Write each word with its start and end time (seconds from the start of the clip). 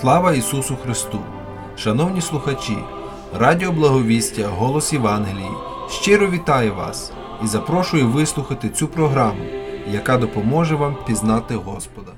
Слава 0.00 0.34
Ісусу 0.34 0.76
Христу! 0.76 1.18
Шановні 1.76 2.20
слухачі, 2.20 2.76
Радіо 3.34 3.72
Благовістя, 3.72 4.48
Голос 4.48 4.92
Євангелії 4.92 5.50
щиро 5.90 6.30
вітаю 6.30 6.74
вас 6.74 7.12
і 7.44 7.46
запрошую 7.46 8.08
вислухати 8.08 8.68
цю 8.68 8.88
програму, 8.88 9.44
яка 9.92 10.18
допоможе 10.18 10.74
вам 10.74 10.96
пізнати 11.06 11.54
Господа. 11.54 12.12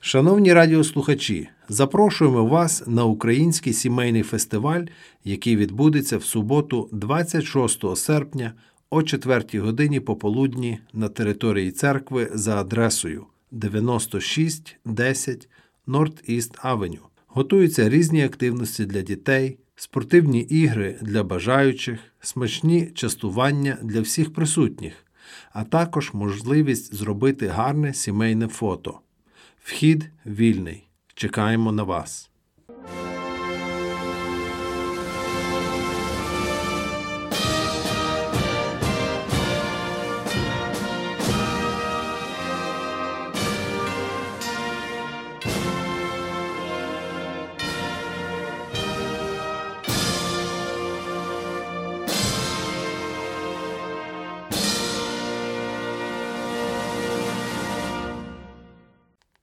Шановні 0.00 0.52
радіослухачі, 0.52 1.48
запрошуємо 1.68 2.46
вас 2.46 2.82
на 2.86 3.04
український 3.04 3.72
сімейний 3.72 4.22
фестиваль, 4.22 4.84
який 5.24 5.56
відбудеться 5.56 6.18
в 6.18 6.24
суботу, 6.24 6.88
26 6.92 7.96
серпня 7.96 8.52
о 8.90 9.02
4 9.02 9.60
годині 9.60 10.00
пополудні 10.00 10.78
на 10.92 11.08
території 11.08 11.70
церкви 11.70 12.30
за 12.34 12.60
адресою 12.60 13.26
9610 13.50 15.48
North-East 15.90 16.60
Avenue. 16.64 17.06
Готуються 17.26 17.88
різні 17.88 18.24
активності 18.24 18.84
для 18.84 19.02
дітей, 19.02 19.58
спортивні 19.74 20.40
ігри 20.40 20.98
для 21.02 21.22
бажаючих, 21.22 22.00
смачні 22.20 22.86
частування 22.86 23.78
для 23.82 24.00
всіх 24.00 24.32
присутніх, 24.32 25.06
а 25.52 25.64
також 25.64 26.10
можливість 26.14 26.94
зробити 26.94 27.48
гарне 27.48 27.94
сімейне 27.94 28.48
фото. 28.48 29.00
Вхід 29.62 30.10
вільний. 30.26 30.86
Чекаємо 31.14 31.72
на 31.72 31.82
вас. 31.82 32.29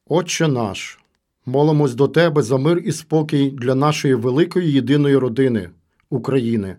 Отче 0.09 0.47
наш, 0.47 1.00
молимось 1.45 1.95
до 1.95 2.08
Тебе 2.08 2.41
за 2.41 2.58
мир 2.58 2.81
і 2.86 2.91
спокій 2.91 3.52
для 3.52 3.75
нашої 3.75 4.16
великої 4.16 4.72
єдиної 4.72 5.17
родини 5.17 5.69
України. 6.09 6.75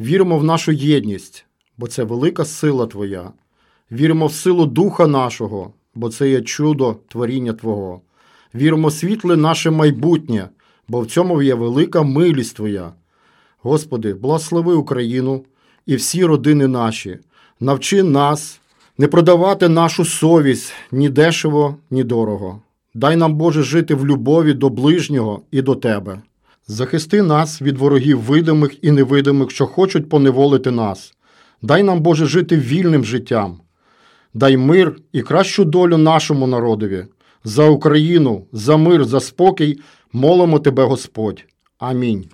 Віримо 0.00 0.38
в 0.38 0.44
нашу 0.44 0.72
єдність, 0.72 1.46
бо 1.76 1.86
це 1.86 2.04
велика 2.04 2.44
сила 2.44 2.86
Твоя. 2.86 3.32
Віримо 3.92 4.26
в 4.26 4.32
силу 4.32 4.66
Духа 4.66 5.06
нашого, 5.06 5.72
бо 5.94 6.10
це 6.10 6.30
є 6.30 6.42
чудо 6.42 6.96
творіння 7.08 7.52
Твого. 7.52 8.00
Віримо 8.54 8.88
в 8.88 8.92
світле 8.92 9.36
наше 9.36 9.70
майбутнє, 9.70 10.48
бо 10.88 11.00
в 11.00 11.06
цьому 11.06 11.42
є 11.42 11.54
велика 11.54 12.02
милість 12.02 12.56
Твоя. 12.56 12.92
Господи, 13.58 14.14
благослови 14.14 14.74
Україну 14.74 15.44
і 15.86 15.96
всі 15.96 16.24
родини 16.24 16.68
наші, 16.68 17.18
навчи 17.60 18.02
нас 18.02 18.60
не 18.98 19.08
продавати 19.08 19.68
нашу 19.68 20.04
совість 20.04 20.72
ні 20.92 21.08
дешево, 21.08 21.76
ні 21.90 22.04
дорого. 22.04 22.60
Дай 22.94 23.16
нам, 23.16 23.34
Боже, 23.34 23.62
жити 23.62 23.94
в 23.94 24.06
любові 24.06 24.52
до 24.54 24.68
ближнього 24.68 25.42
і 25.50 25.62
до 25.62 25.74
Тебе. 25.74 26.20
Захисти 26.66 27.22
нас 27.22 27.62
від 27.62 27.78
ворогів 27.78 28.20
видимих 28.20 28.84
і 28.84 28.90
невидимих, 28.90 29.50
що 29.50 29.66
хочуть 29.66 30.08
поневолити 30.08 30.70
нас. 30.70 31.14
Дай 31.62 31.82
нам, 31.82 32.00
Боже, 32.00 32.26
жити 32.26 32.56
вільним 32.56 33.04
життям. 33.04 33.60
Дай 34.34 34.56
мир 34.56 34.96
і 35.12 35.22
кращу 35.22 35.64
долю 35.64 35.96
нашому 35.96 36.46
народові. 36.46 37.06
За 37.44 37.64
Україну, 37.64 38.44
за 38.52 38.76
мир, 38.76 39.04
за 39.04 39.20
спокій 39.20 39.80
молимо 40.12 40.58
Тебе, 40.58 40.84
Господь. 40.84 41.44
Амінь. 41.78 42.24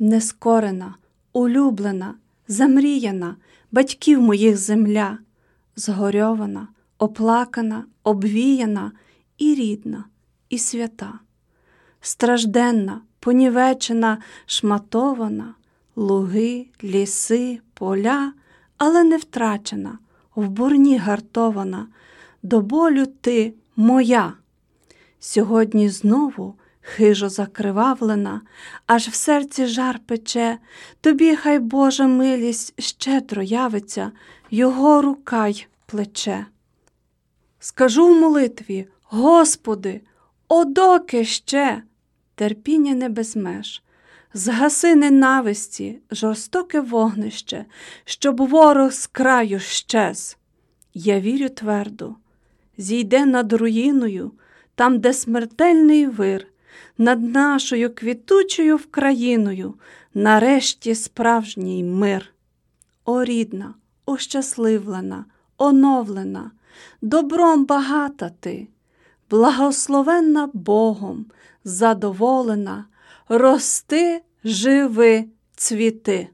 Нескорена, 0.00 0.94
улюблена, 1.32 2.14
замріяна, 2.48 3.36
батьків 3.72 4.20
моїх 4.20 4.56
земля, 4.56 5.18
згорьована, 5.76 6.68
оплакана, 6.98 7.84
обвіяна 8.04 8.92
і 9.38 9.54
рідна, 9.54 10.04
і 10.48 10.58
свята, 10.58 11.18
стражденна, 12.00 13.00
понівечена, 13.20 14.18
шматована, 14.46 15.54
луги, 15.96 16.66
ліси, 16.84 17.60
поля, 17.74 18.32
але 18.78 19.04
не 19.04 19.16
втрачена, 19.16 19.98
в 20.34 20.48
бурні 20.48 20.98
гартована, 20.98 21.86
до 22.42 22.60
болю 22.60 23.06
ти 23.06 23.54
моя. 23.76 24.32
Сьогодні 25.18 25.88
знову 25.88 26.54
хижо 26.90 27.28
закривавлена, 27.28 28.40
аж 28.86 29.08
в 29.08 29.14
серці 29.14 29.66
жар 29.66 30.00
пече, 30.06 30.58
тобі 31.00 31.36
хай 31.36 31.58
Божа 31.58 32.06
милість 32.06 32.82
щедро 32.82 33.42
явиться, 33.42 34.12
його 34.50 35.02
рука 35.02 35.48
й 35.48 35.66
плече. 35.86 36.46
Скажу 37.58 38.06
в 38.06 38.20
молитві, 38.20 38.88
Господи, 39.02 40.00
одоки 40.48 41.24
ще, 41.24 41.82
терпіння 42.34 42.94
не 42.94 43.08
без 43.08 43.36
меж, 43.36 43.82
згаси 44.34 44.96
ненависті, 44.96 45.98
жорстоке 46.10 46.80
вогнище, 46.80 47.64
щоб 48.04 48.48
ворог 48.48 48.92
з 48.92 49.06
краю 49.06 49.60
щез. 49.60 50.36
Я 50.94 51.20
вірю 51.20 51.48
твердо, 51.48 52.14
зійде 52.76 53.26
над 53.26 53.52
руїною, 53.52 54.32
там, 54.74 54.98
де 54.98 55.12
смертельний 55.12 56.06
вир, 56.06 56.46
над 57.00 57.22
нашою 57.22 57.94
квітучою 57.94 58.76
вкраїною, 58.76 59.74
нарешті 60.14 60.94
справжній 60.94 61.84
мир. 61.84 62.32
О 63.04 63.24
рідна, 63.24 63.74
ощасливлена, 64.06 65.24
оновлена, 65.58 66.50
добром 67.02 67.64
багата 67.64 68.30
ти, 68.40 68.68
благословенна 69.30 70.50
Богом, 70.52 71.26
задоволена, 71.64 72.84
рости, 73.28 74.22
живи, 74.44 75.24
цвіти. 75.56 76.28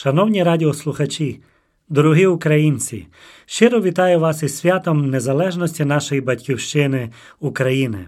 Шановні 0.00 0.42
радіослухачі, 0.42 1.40
дорогі 1.88 2.26
українці, 2.26 3.06
щиро 3.46 3.80
вітаю 3.80 4.20
вас 4.20 4.42
із 4.42 4.58
святом 4.58 5.10
незалежності 5.10 5.84
нашої 5.84 6.20
батьківщини 6.20 7.10
України. 7.40 8.06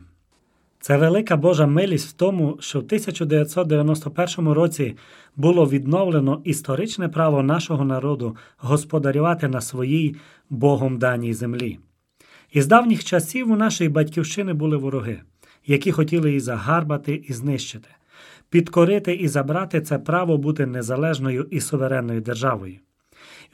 Це 0.80 0.96
велика 0.96 1.36
Божа 1.36 1.66
милість 1.66 2.08
в 2.08 2.12
тому, 2.12 2.58
що 2.60 2.80
в 2.80 2.82
1991 2.84 4.48
році 4.48 4.96
було 5.36 5.66
відновлено 5.66 6.40
історичне 6.44 7.08
право 7.08 7.42
нашого 7.42 7.84
народу 7.84 8.36
господарювати 8.56 9.48
на 9.48 9.60
своїй 9.60 10.16
Богом 10.50 10.98
даній 10.98 11.34
землі. 11.34 11.78
Із 12.52 12.66
давніх 12.66 13.04
часів 13.04 13.50
у 13.50 13.56
нашої 13.56 13.90
батьківщини 13.90 14.52
були 14.52 14.76
вороги, 14.76 15.20
які 15.66 15.92
хотіли 15.92 16.28
її 16.28 16.40
загарбати 16.40 17.24
і 17.28 17.32
знищити, 17.32 17.88
підкорити 18.50 19.14
і 19.14 19.28
забрати 19.28 19.80
це 19.80 19.98
право 19.98 20.38
бути 20.38 20.66
незалежною 20.66 21.46
і 21.50 21.60
суверенною 21.60 22.20
державою. 22.20 22.78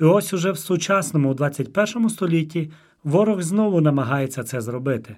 І 0.00 0.04
ось 0.04 0.32
уже 0.32 0.52
в 0.52 0.58
сучасному 0.58 1.34
21 1.34 2.08
столітті 2.10 2.70
ворог 3.04 3.42
знову 3.42 3.80
намагається 3.80 4.42
це 4.44 4.60
зробити. 4.60 5.16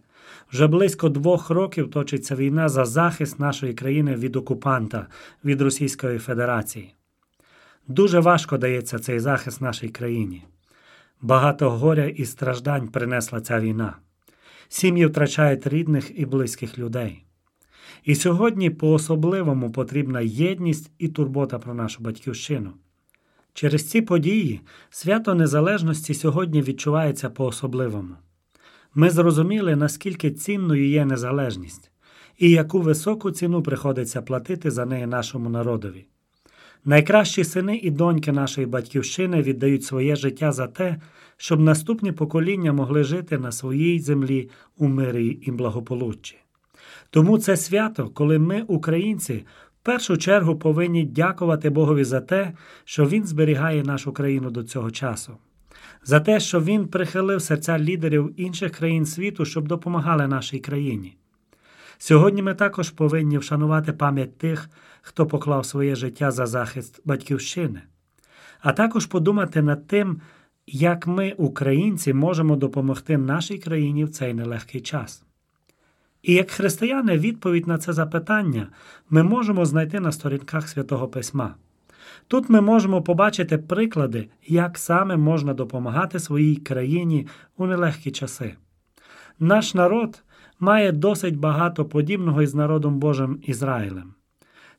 Вже 0.52 0.66
близько 0.66 1.08
двох 1.08 1.50
років 1.50 1.90
точиться 1.90 2.36
війна 2.36 2.68
за 2.68 2.84
захист 2.84 3.38
нашої 3.38 3.74
країни 3.74 4.14
від 4.14 4.36
окупанта, 4.36 5.06
від 5.44 5.60
Російської 5.60 6.18
Федерації. 6.18 6.94
Дуже 7.88 8.20
важко 8.20 8.58
дається 8.58 8.98
цей 8.98 9.20
захист 9.20 9.60
нашій 9.60 9.88
країні. 9.88 10.44
Багато 11.20 11.70
горя 11.70 12.04
і 12.04 12.24
страждань 12.24 12.88
принесла 12.88 13.40
ця 13.40 13.60
війна. 13.60 13.96
Сім'ї 14.68 15.06
втрачають 15.06 15.66
рідних 15.66 16.20
і 16.20 16.26
близьких 16.26 16.78
людей. 16.78 17.24
І 18.04 18.14
сьогодні 18.14 18.70
по-особливому 18.70 19.72
потрібна 19.72 20.20
єдність 20.20 20.90
і 20.98 21.08
турбота 21.08 21.58
про 21.58 21.74
нашу 21.74 22.02
батьківщину. 22.02 22.70
Через 23.54 23.90
ці 23.90 24.00
події 24.00 24.60
свято 24.90 25.34
Незалежності 25.34 26.14
сьогодні 26.14 26.62
відчувається 26.62 27.30
по-особливому. 27.30 28.14
Ми 28.94 29.10
зрозуміли, 29.10 29.76
наскільки 29.76 30.30
цінною 30.30 30.88
є 30.88 31.04
незалежність 31.04 31.90
і 32.38 32.50
яку 32.50 32.80
високу 32.80 33.30
ціну 33.30 33.62
приходиться 33.62 34.22
платити 34.22 34.70
за 34.70 34.86
неї 34.86 35.06
нашому 35.06 35.48
народові. 35.48 36.06
Найкращі 36.84 37.44
сини 37.44 37.76
і 37.76 37.90
доньки 37.90 38.32
нашої 38.32 38.66
батьківщини 38.66 39.42
віддають 39.42 39.84
своє 39.84 40.16
життя 40.16 40.52
за 40.52 40.66
те, 40.66 41.00
щоб 41.36 41.60
наступні 41.60 42.12
покоління 42.12 42.72
могли 42.72 43.04
жити 43.04 43.38
на 43.38 43.52
своїй 43.52 44.00
землі 44.00 44.50
у 44.76 44.88
мирі 44.88 45.26
і 45.26 45.50
благополуччі. 45.50 46.36
Тому 47.10 47.38
це 47.38 47.56
свято, 47.56 48.08
коли 48.08 48.38
ми, 48.38 48.62
українці, 48.62 49.44
в 49.82 49.84
першу 49.84 50.16
чергу 50.16 50.58
повинні 50.58 51.04
дякувати 51.04 51.70
Богові 51.70 52.04
за 52.04 52.20
те, 52.20 52.52
що 52.84 53.06
Він 53.06 53.24
зберігає 53.24 53.82
нашу 53.82 54.12
країну 54.12 54.50
до 54.50 54.62
цього 54.62 54.90
часу, 54.90 55.36
за 56.04 56.20
те, 56.20 56.40
що 56.40 56.60
Він 56.60 56.86
прихилив 56.88 57.42
серця 57.42 57.78
лідерів 57.78 58.34
інших 58.36 58.72
країн 58.72 59.06
світу, 59.06 59.44
щоб 59.44 59.68
допомагали 59.68 60.26
нашій 60.26 60.58
країні. 60.58 61.16
Сьогодні 61.98 62.42
ми 62.42 62.54
також 62.54 62.90
повинні 62.90 63.38
вшанувати 63.38 63.92
пам'ять 63.92 64.38
тих, 64.38 64.68
хто 65.02 65.26
поклав 65.26 65.66
своє 65.66 65.94
життя 65.94 66.30
за 66.30 66.46
захист 66.46 67.00
батьківщини, 67.04 67.82
а 68.60 68.72
також 68.72 69.06
подумати 69.06 69.62
над 69.62 69.86
тим, 69.86 70.20
як 70.66 71.06
ми, 71.06 71.34
українці, 71.36 72.12
можемо 72.12 72.56
допомогти 72.56 73.18
нашій 73.18 73.58
країні 73.58 74.04
в 74.04 74.10
цей 74.10 74.34
нелегкий 74.34 74.80
час. 74.80 75.24
І 76.28 76.32
як 76.32 76.50
християни 76.50 77.18
відповідь 77.18 77.66
на 77.66 77.78
це 77.78 77.92
запитання 77.92 78.66
ми 79.10 79.22
можемо 79.22 79.64
знайти 79.64 80.00
на 80.00 80.12
сторінках 80.12 80.68
Святого 80.68 81.08
Письма. 81.08 81.54
Тут 82.26 82.48
ми 82.48 82.60
можемо 82.60 83.02
побачити 83.02 83.58
приклади, 83.58 84.28
як 84.46 84.78
саме 84.78 85.16
можна 85.16 85.54
допомагати 85.54 86.18
своїй 86.18 86.56
країні 86.56 87.26
у 87.56 87.66
нелегкі 87.66 88.10
часи. 88.10 88.54
Наш 89.40 89.74
народ 89.74 90.22
має 90.60 90.92
досить 90.92 91.36
багато 91.36 91.84
подібного 91.84 92.42
із 92.42 92.54
народом 92.54 92.98
Божим 92.98 93.38
Ізраїлем. 93.42 94.14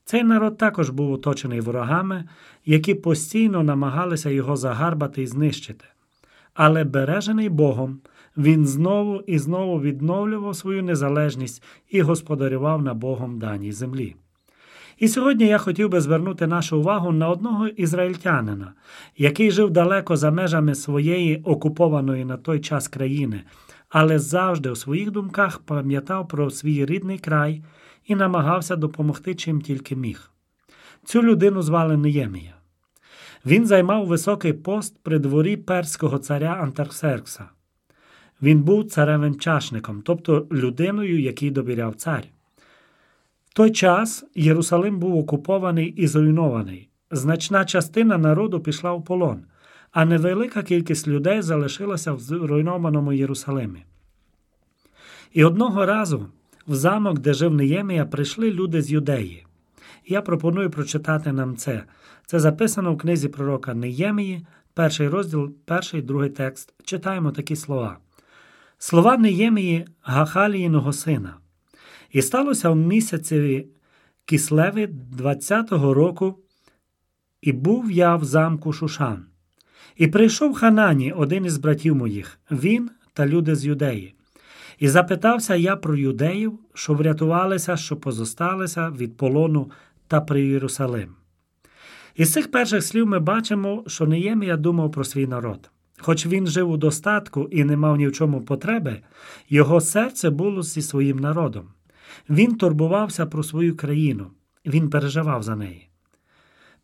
Цей 0.06 0.24
народ 0.24 0.58
також 0.58 0.90
був 0.90 1.12
оточений 1.12 1.60
ворогами, 1.60 2.24
які 2.66 2.94
постійно 2.94 3.64
намагалися 3.64 4.30
його 4.30 4.56
загарбати 4.56 5.22
і 5.22 5.28
знищити. 5.28 5.86
Але 6.54 6.84
бережений 6.84 7.50
Богом, 7.50 8.00
він 8.40 8.68
знову 8.68 9.22
і 9.28 9.40
знову 9.40 9.82
відновлював 9.82 10.56
свою 10.56 10.84
незалежність 10.84 11.64
і 11.90 12.02
господарював 12.02 12.82
на 12.82 12.94
Богом 12.94 13.40
даній 13.40 13.72
землі. 13.72 14.16
І 14.98 15.08
сьогодні 15.08 15.46
я 15.46 15.58
хотів 15.58 15.90
би 15.90 16.02
звернути 16.02 16.48
нашу 16.48 16.80
увагу 16.80 17.12
на 17.12 17.30
одного 17.30 17.68
ізраїльтянина, 17.68 18.74
який 19.18 19.52
жив 19.52 19.70
далеко 19.70 20.18
за 20.18 20.32
межами 20.32 20.76
своєї 20.76 21.38
окупованої 21.38 22.26
на 22.26 22.38
той 22.38 22.60
час 22.60 22.88
країни, 22.88 23.42
але 23.90 24.20
завжди 24.20 24.70
у 24.70 24.76
своїх 24.76 25.12
думках 25.12 25.60
пам'ятав 25.60 26.28
про 26.28 26.50
свій 26.50 26.86
рідний 26.86 27.18
край 27.18 27.64
і 28.08 28.16
намагався 28.16 28.76
допомогти 28.76 29.36
чим 29.36 29.62
тільки 29.62 29.96
міг. 29.96 30.32
Цю 31.04 31.24
людину 31.24 31.62
звали 31.62 31.98
Неємія. 31.98 32.54
Він 33.46 33.66
займав 33.66 34.06
високий 34.06 34.54
пост 34.54 35.04
при 35.04 35.20
дворі 35.20 35.58
перського 35.58 36.18
царя 36.18 36.58
Антарксеркса. 36.62 37.46
Він 38.42 38.64
був 38.64 38.86
царевим 38.86 39.36
чашником, 39.36 40.02
тобто 40.06 40.48
людиною, 40.52 41.22
якій 41.22 41.52
довіряв 41.52 41.96
цар. 41.96 42.24
В 43.50 43.54
той 43.54 43.72
час 43.72 44.26
Єрусалим 44.36 45.00
був 45.00 45.18
окупований 45.18 45.88
і 45.88 46.08
зруйнований. 46.08 46.90
Значна 47.12 47.66
частина 47.66 48.18
народу 48.18 48.60
пішла 48.60 48.94
в 48.94 49.06
полон, 49.06 49.44
а 49.92 50.06
невелика 50.06 50.64
кількість 50.64 51.08
людей 51.08 51.42
залишилася 51.42 52.14
в 52.14 52.20
зруйнованому 52.20 53.14
Єрусалимі. 53.14 53.86
І 55.34 55.44
одного 55.44 55.86
разу 55.86 56.26
в 56.68 56.76
замок, 56.76 57.20
де 57.20 57.34
жив 57.34 57.54
Неємія, 57.54 58.06
прийшли 58.06 58.52
люди 58.52 58.82
з 58.82 58.92
юдеї. 58.92 59.46
Я 60.08 60.22
пропоную 60.22 60.70
прочитати 60.70 61.32
нам 61.32 61.56
це. 61.56 61.84
Це 62.26 62.40
записано 62.40 62.94
в 62.94 62.98
книзі 62.98 63.28
пророка 63.28 63.74
Неємії, 63.74 64.46
перший 64.74 65.08
розділ, 65.08 65.52
перший 65.66 66.02
другий 66.02 66.30
текст. 66.30 66.74
Читаємо 66.84 67.32
такі 67.32 67.56
слова. 67.56 67.98
Слова 68.82 69.18
Неємії 69.18 69.88
Гахаліїного 70.02 70.94
сина. 70.94 71.38
І 72.12 72.22
сталося 72.22 72.70
в 72.70 72.76
місяці 72.76 73.68
Кислеви 74.26 74.90
20-го 75.18 75.94
року, 75.94 76.40
і 77.42 77.52
був 77.52 77.92
я 77.92 78.16
в 78.16 78.24
замку 78.24 78.74
Шушан. 78.74 79.26
І 79.96 80.08
прийшов 80.08 80.54
Ханані, 80.54 81.12
один 81.12 81.46
із 81.46 81.58
братів 81.58 81.96
моїх, 81.96 82.40
він 82.52 82.90
та 83.14 83.28
люди 83.28 83.56
з 83.56 83.66
юдеї. 83.66 84.16
І 84.80 84.88
запитався 84.88 85.56
я 85.56 85.76
про 85.76 85.96
юдеїв, 85.96 86.60
що 86.74 86.94
врятувалися, 86.94 87.78
що 87.78 87.96
позосталися 87.96 88.90
від 88.90 89.18
полону 89.18 89.72
та 90.08 90.22
при 90.22 90.46
Єрусалим. 90.46 91.16
Із 92.16 92.34
цих 92.34 92.52
перших 92.52 92.84
слів 92.84 93.08
ми 93.08 93.20
бачимо, 93.20 93.84
що 93.88 94.08
Неємія 94.08 94.58
думав 94.58 94.92
про 94.92 95.04
свій 95.04 95.28
народ. 95.28 95.70
Хоч 96.02 96.26
він 96.26 96.48
жив 96.48 96.70
у 96.70 96.78
достатку 96.78 97.48
і 97.52 97.64
не 97.64 97.78
мав 97.78 97.98
ні 97.98 98.08
в 98.08 98.12
чому 98.12 98.42
потреби, 98.42 99.02
його 99.50 99.82
серце 99.82 100.30
було 100.30 100.64
зі 100.64 100.82
своїм 100.82 101.20
народом. 101.20 101.68
Він 102.30 102.56
турбувався 102.56 103.26
про 103.26 103.44
свою 103.44 103.78
країну, 103.78 104.28
він 104.66 104.90
переживав 104.90 105.44
за 105.44 105.56
неї. 105.56 105.90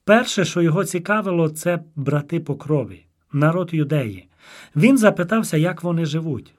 Перше, 0.03 0.45
що 0.45 0.61
його 0.61 0.85
цікавило, 0.85 1.49
це 1.49 1.79
брати 1.95 2.39
по 2.39 2.55
крові, 2.55 3.05
народ 3.33 3.73
юдеї. 3.73 4.27
Він 4.75 4.97
запитався, 4.97 5.57
як 5.57 5.83
вони 5.83 6.05
живуть. 6.05 6.53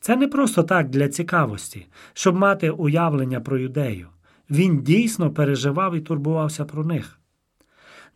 Це 0.00 0.16
не 0.16 0.28
просто 0.28 0.62
так 0.62 0.88
для 0.88 1.08
цікавості, 1.08 1.86
щоб 2.12 2.36
мати 2.36 2.70
уявлення 2.70 3.40
про 3.40 3.58
юдею. 3.58 4.08
Він 4.50 4.82
дійсно 4.82 5.30
переживав 5.30 5.94
і 5.94 6.00
турбувався 6.00 6.64
про 6.64 6.84
них. 6.84 7.18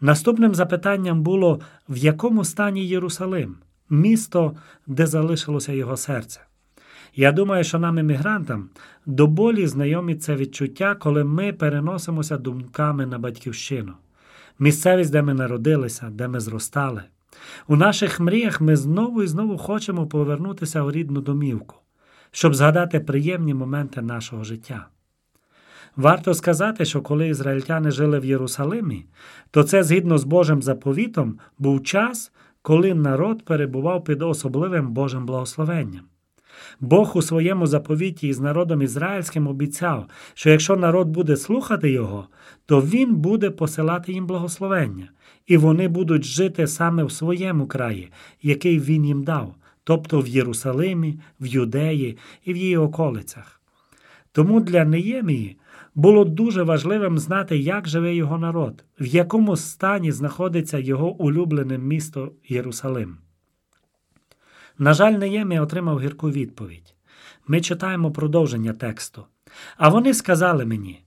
Наступним 0.01 0.55
запитанням 0.55 1.23
було, 1.23 1.61
в 1.89 1.97
якому 1.97 2.45
стані 2.45 2.87
Єрусалим, 2.87 3.57
місто, 3.91 4.57
де 4.87 5.07
залишилося 5.07 5.73
його 5.73 5.97
серце. 5.97 6.41
Я 7.15 7.33
думаю, 7.33 7.65
що 7.65 7.79
нам, 7.79 7.99
емігрантам, 7.99 8.69
до 9.07 9.27
болі 9.27 9.67
знайомі 9.67 10.15
це 10.15 10.37
відчуття, 10.37 10.95
коли 10.95 11.25
ми 11.25 11.53
переносимося 11.53 12.37
думками 12.37 13.07
на 13.07 13.19
батьківщину, 13.19 13.93
місцевість, 14.59 15.13
де 15.13 15.23
ми 15.23 15.35
народилися, 15.35 16.11
де 16.11 16.29
ми 16.29 16.41
зростали. 16.41 17.03
У 17.69 17.77
наших 17.77 18.21
мріях 18.21 18.61
ми 18.61 18.77
знову 18.77 19.23
і 19.23 19.27
знову 19.27 19.59
хочемо 19.59 20.07
повернутися 20.07 20.83
в 20.83 20.93
рідну 20.93 21.21
домівку, 21.21 21.77
щоб 22.31 22.55
згадати 22.55 23.01
приємні 23.01 23.55
моменти 23.55 24.03
нашого 24.03 24.45
життя. 24.45 24.87
Варто 25.97 26.35
сказати, 26.35 26.85
що 26.85 27.03
коли 27.03 27.29
ізраїльтяни 27.29 27.91
жили 27.91 28.19
в 28.19 28.25
Єрусалимі, 28.25 29.07
то 29.51 29.63
це 29.63 29.83
згідно 29.83 30.19
з 30.19 30.25
Божим 30.25 30.63
заповітом 30.63 31.39
був 31.59 31.83
час, 31.83 32.33
коли 32.63 32.95
народ 32.95 33.45
перебував 33.45 34.05
під 34.05 34.23
особливим 34.23 34.89
Божим 34.89 35.27
благословенням. 35.27 36.03
Бог 36.81 37.17
у 37.17 37.23
своєму 37.23 37.67
заповіті 37.67 38.29
із 38.29 38.41
народом 38.41 38.83
ізраїльським 38.83 39.47
обіцяв, 39.47 40.07
що 40.35 40.51
якщо 40.51 40.77
народ 40.77 41.09
буде 41.09 41.37
слухати 41.37 41.91
його, 41.91 42.29
то 42.67 42.81
він 42.81 43.17
буде 43.17 43.51
посилати 43.51 44.13
їм 44.13 44.27
благословення, 44.27 45.11
і 45.47 45.57
вони 45.57 45.89
будуть 45.89 46.25
жити 46.25 46.67
саме 46.67 47.05
в 47.05 47.13
своєму 47.13 47.67
краї, 47.67 48.11
який 48.43 48.81
він 48.81 49.05
їм 49.05 49.23
дав, 49.23 49.55
тобто 49.85 50.21
в 50.21 50.29
Єрусалимі, 50.29 51.21
в 51.41 51.47
Юдеї 51.47 52.19
і 52.45 52.53
в 52.53 52.57
її 52.57 52.77
околицях. 52.77 53.61
Тому 54.33 54.61
для 54.61 54.85
Неємії 54.85 55.57
було 55.95 56.25
дуже 56.25 56.63
важливим 56.63 57.19
знати, 57.19 57.59
як 57.59 57.89
живе 57.89 58.15
його 58.15 58.39
народ, 58.39 58.85
в 59.01 59.07
якому 59.07 59.57
стані 59.57 60.13
знаходиться 60.13 60.79
його 60.79 61.13
улюблене 61.13 61.79
місто 61.79 62.33
Єрусалим. 62.49 63.19
На 64.79 64.95
жаль, 64.95 65.13
Неємія 65.13 65.63
отримав 65.63 66.01
гірку 66.01 66.31
відповідь. 66.31 66.95
Ми 67.47 67.61
читаємо 67.61 68.11
продовження 68.11 68.73
тексту. 68.73 69.25
А 69.77 69.89
вони 69.89 70.15
сказали 70.15 70.65
мені: 70.65 71.03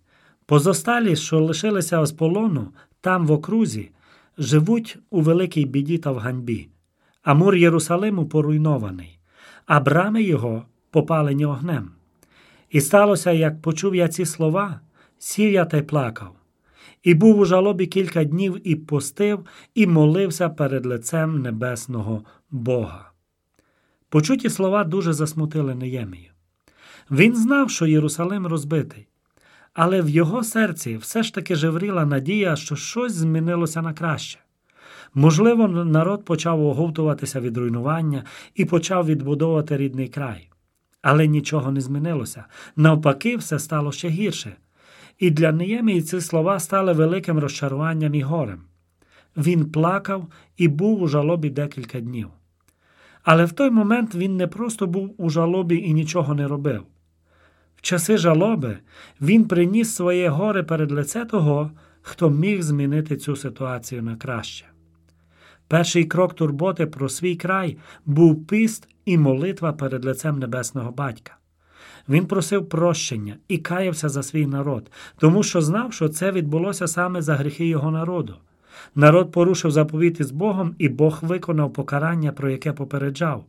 позосталі, 0.46 1.16
що 1.16 1.40
лишилися 1.40 2.06
з 2.06 2.12
полону, 2.12 2.68
там 3.02 3.28
в 3.28 3.32
окрузі, 3.32 3.92
живуть 4.38 4.98
у 5.10 5.22
великій 5.22 5.66
біді 5.66 5.98
та 5.98 6.12
в 6.12 6.18
ганьбі, 6.18 6.70
а 7.24 7.34
мур 7.34 7.56
Єрусалиму 7.56 8.26
поруйнований, 8.26 9.20
а 9.66 9.80
брами 9.80 10.24
його 10.24 10.66
попалені 10.92 11.46
огнем. 11.46 11.92
І 12.74 12.82
сталося, 12.82 13.32
як 13.32 13.62
почув 13.62 13.96
я 13.96 14.08
ці 14.08 14.26
слова, 14.26 14.80
сів 15.20 15.52
я 15.52 15.66
та 15.66 15.78
й 15.78 15.82
плакав. 15.82 16.36
І 17.04 17.14
був 17.14 17.40
у 17.40 17.46
жалобі 17.46 17.88
кілька 17.88 18.24
днів 18.24 18.68
і 18.68 18.76
постив, 18.76 19.46
і 19.76 19.88
молився 19.88 20.50
перед 20.50 20.86
лицем 20.86 21.42
небесного 21.42 22.24
Бога. 22.52 23.12
Почуті 24.10 24.50
слова 24.50 24.84
дуже 24.84 25.14
засмутили 25.14 25.76
Неємію. 25.76 26.32
Він 27.12 27.36
знав, 27.36 27.70
що 27.70 27.86
Єрусалим 27.86 28.48
розбитий, 28.48 29.08
але 29.74 30.02
в 30.02 30.10
його 30.10 30.44
серці 30.44 30.98
все 30.98 31.24
ж 31.24 31.34
таки 31.34 31.56
жевріла 31.56 32.06
надія, 32.06 32.56
що 32.56 32.76
щось 32.76 33.14
змінилося 33.14 33.82
на 33.82 33.94
краще. 33.94 34.40
Можливо, 35.14 35.68
народ 35.68 36.26
почав 36.26 36.66
оговтуватися 36.66 37.40
від 37.40 37.58
руйнування 37.58 38.24
і 38.56 38.66
почав 38.66 39.06
відбудовувати 39.06 39.78
рідний 39.78 40.08
край. 40.08 40.50
Але 41.04 41.28
нічого 41.28 41.72
не 41.72 41.82
змінилося. 41.82 42.46
Навпаки, 42.76 43.38
все 43.38 43.60
стало 43.60 43.92
ще 43.92 44.10
гірше. 44.10 44.56
І 45.20 45.32
для 45.32 45.52
Неємії 45.52 46.02
ці 46.02 46.22
слова 46.22 46.60
стали 46.60 46.94
великим 46.94 47.40
розчаруванням 47.40 48.16
і 48.16 48.22
горем. 48.22 48.62
Він 49.38 49.72
плакав 49.72 50.28
і 50.58 50.68
був 50.68 51.02
у 51.02 51.08
жалобі 51.08 51.50
декілька 51.50 52.00
днів. 52.00 52.28
Але 53.24 53.46
в 53.46 53.52
той 53.52 53.70
момент 53.70 54.16
він 54.16 54.38
не 54.38 54.48
просто 54.48 54.88
був 54.88 55.16
у 55.18 55.30
жалобі 55.30 55.78
і 55.78 55.94
нічого 55.94 56.34
не 56.34 56.48
робив. 56.48 56.84
В 57.76 57.82
часи 57.82 58.18
жалоби 58.18 58.78
він 59.22 59.46
приніс 59.46 59.96
своє 59.96 60.30
горе 60.30 60.64
перед 60.64 60.92
лице 60.92 61.26
того, 61.26 61.72
хто 62.02 62.30
міг 62.30 62.62
змінити 62.62 63.18
цю 63.18 63.36
ситуацію 63.36 64.04
на 64.04 64.16
краще. 64.16 64.66
Перший 65.68 66.06
крок 66.06 66.34
турботи 66.34 66.86
про 66.86 67.10
свій 67.10 67.36
край 67.36 67.78
був 68.06 68.48
піст 68.48 68.88
і 69.06 69.18
молитва 69.18 69.74
перед 69.74 70.06
лицем 70.06 70.40
Небесного 70.40 70.92
Батька. 70.92 71.38
Він 72.10 72.26
просив 72.26 72.70
прощення 72.70 73.36
і 73.48 73.58
каявся 73.58 74.10
за 74.10 74.24
свій 74.24 74.46
народ, 74.46 74.92
тому 75.18 75.44
що 75.44 75.62
знав, 75.62 75.94
що 75.94 76.10
це 76.10 76.32
відбулося 76.32 76.88
саме 76.88 77.22
за 77.22 77.36
гріхи 77.36 77.68
його 77.68 77.92
народу. 77.92 78.36
Народ 78.96 79.32
порушив 79.32 79.72
заповіт 79.72 80.20
із 80.20 80.32
Богом, 80.32 80.76
і 80.78 80.90
Бог 80.90 81.20
виконав 81.22 81.74
покарання, 81.74 82.32
про 82.32 82.50
яке 82.50 82.74
попереджав. 82.74 83.46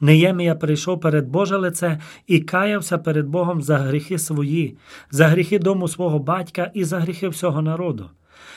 Неємія 0.00 0.54
прийшов 0.54 1.00
перед 1.00 1.28
Боже 1.28 1.56
лице 1.56 2.00
і 2.26 2.40
каявся 2.40 2.98
перед 2.98 3.26
Богом 3.26 3.62
за 3.62 3.78
гріхи 3.78 4.18
свої, 4.18 4.76
за 5.10 5.28
гріхи 5.28 5.58
дому 5.58 5.88
свого 5.88 6.18
батька 6.18 6.70
і 6.74 6.84
за 6.84 6.98
гріхи 6.98 7.28
всього 7.28 7.62
народу. 7.62 8.10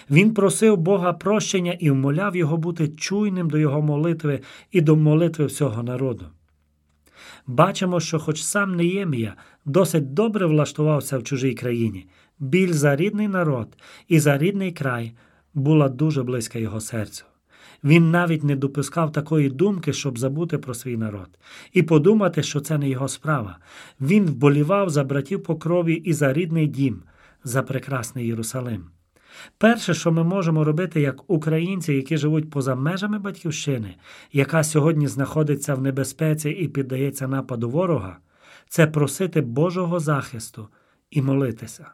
Він 0.10 0.34
просив 0.34 0.78
Бога 0.78 1.14
прощення 1.14 1.72
і 1.80 1.92
вмоляв 1.92 2.36
його 2.36 2.58
бути 2.58 2.88
чуйним 2.88 3.50
до 3.50 3.58
його 3.58 3.82
молитви 3.82 4.40
і 4.72 4.82
до 4.82 4.96
молитви 4.96 5.46
всього 5.46 5.84
народу. 5.84 6.26
Бачимо, 7.48 8.00
що, 8.00 8.20
хоч 8.20 8.42
сам 8.42 8.76
Неємія 8.76 9.36
досить 9.66 10.14
добре 10.14 10.46
влаштувався 10.46 11.18
в 11.18 11.24
чужій 11.24 11.54
країні, 11.54 12.08
біль 12.40 12.74
за 12.74 12.96
рідний 12.96 13.28
народ 13.28 13.78
і 14.08 14.20
за 14.20 14.38
рідний 14.38 14.72
край 14.72 15.14
була 15.54 15.90
дуже 15.90 16.24
близька 16.24 16.60
його 16.60 16.82
серцю. 16.82 17.26
Він 17.84 18.12
навіть 18.12 18.44
не 18.44 18.56
допускав 18.56 19.12
такої 19.12 19.50
думки, 19.50 19.94
щоб 19.94 20.20
забути 20.20 20.58
про 20.58 20.74
свій 20.74 20.98
народ, 20.98 21.30
і 21.74 21.84
подумати, 21.84 22.44
що 22.44 22.60
це 22.60 22.78
не 22.78 22.90
його 22.90 23.08
справа. 23.08 23.58
Він 24.02 24.26
вболівав 24.26 24.90
за 24.90 25.04
братів 25.04 25.44
по 25.44 25.56
крові 25.56 25.94
і 25.94 26.14
за 26.14 26.34
рідний 26.34 26.68
дім, 26.68 27.04
за 27.44 27.64
прекрасний 27.64 28.28
Єрусалим. 28.28 28.95
Перше, 29.58 29.94
що 29.94 30.12
ми 30.12 30.24
можемо 30.24 30.64
робити 30.64 31.02
як 31.02 31.30
українці, 31.30 31.94
які 31.94 32.18
живуть 32.18 32.50
поза 32.50 32.76
межами 32.76 33.20
батьківщини, 33.20 33.96
яка 34.34 34.64
сьогодні 34.64 35.08
знаходиться 35.08 35.76
в 35.76 35.82
небезпеці 35.82 36.50
і 36.50 36.68
піддається 36.68 37.28
нападу 37.28 37.70
ворога, 37.70 38.18
це 38.70 38.88
просити 38.88 39.42
Божого 39.42 40.00
захисту 40.00 40.68
і 41.12 41.22
молитися. 41.22 41.88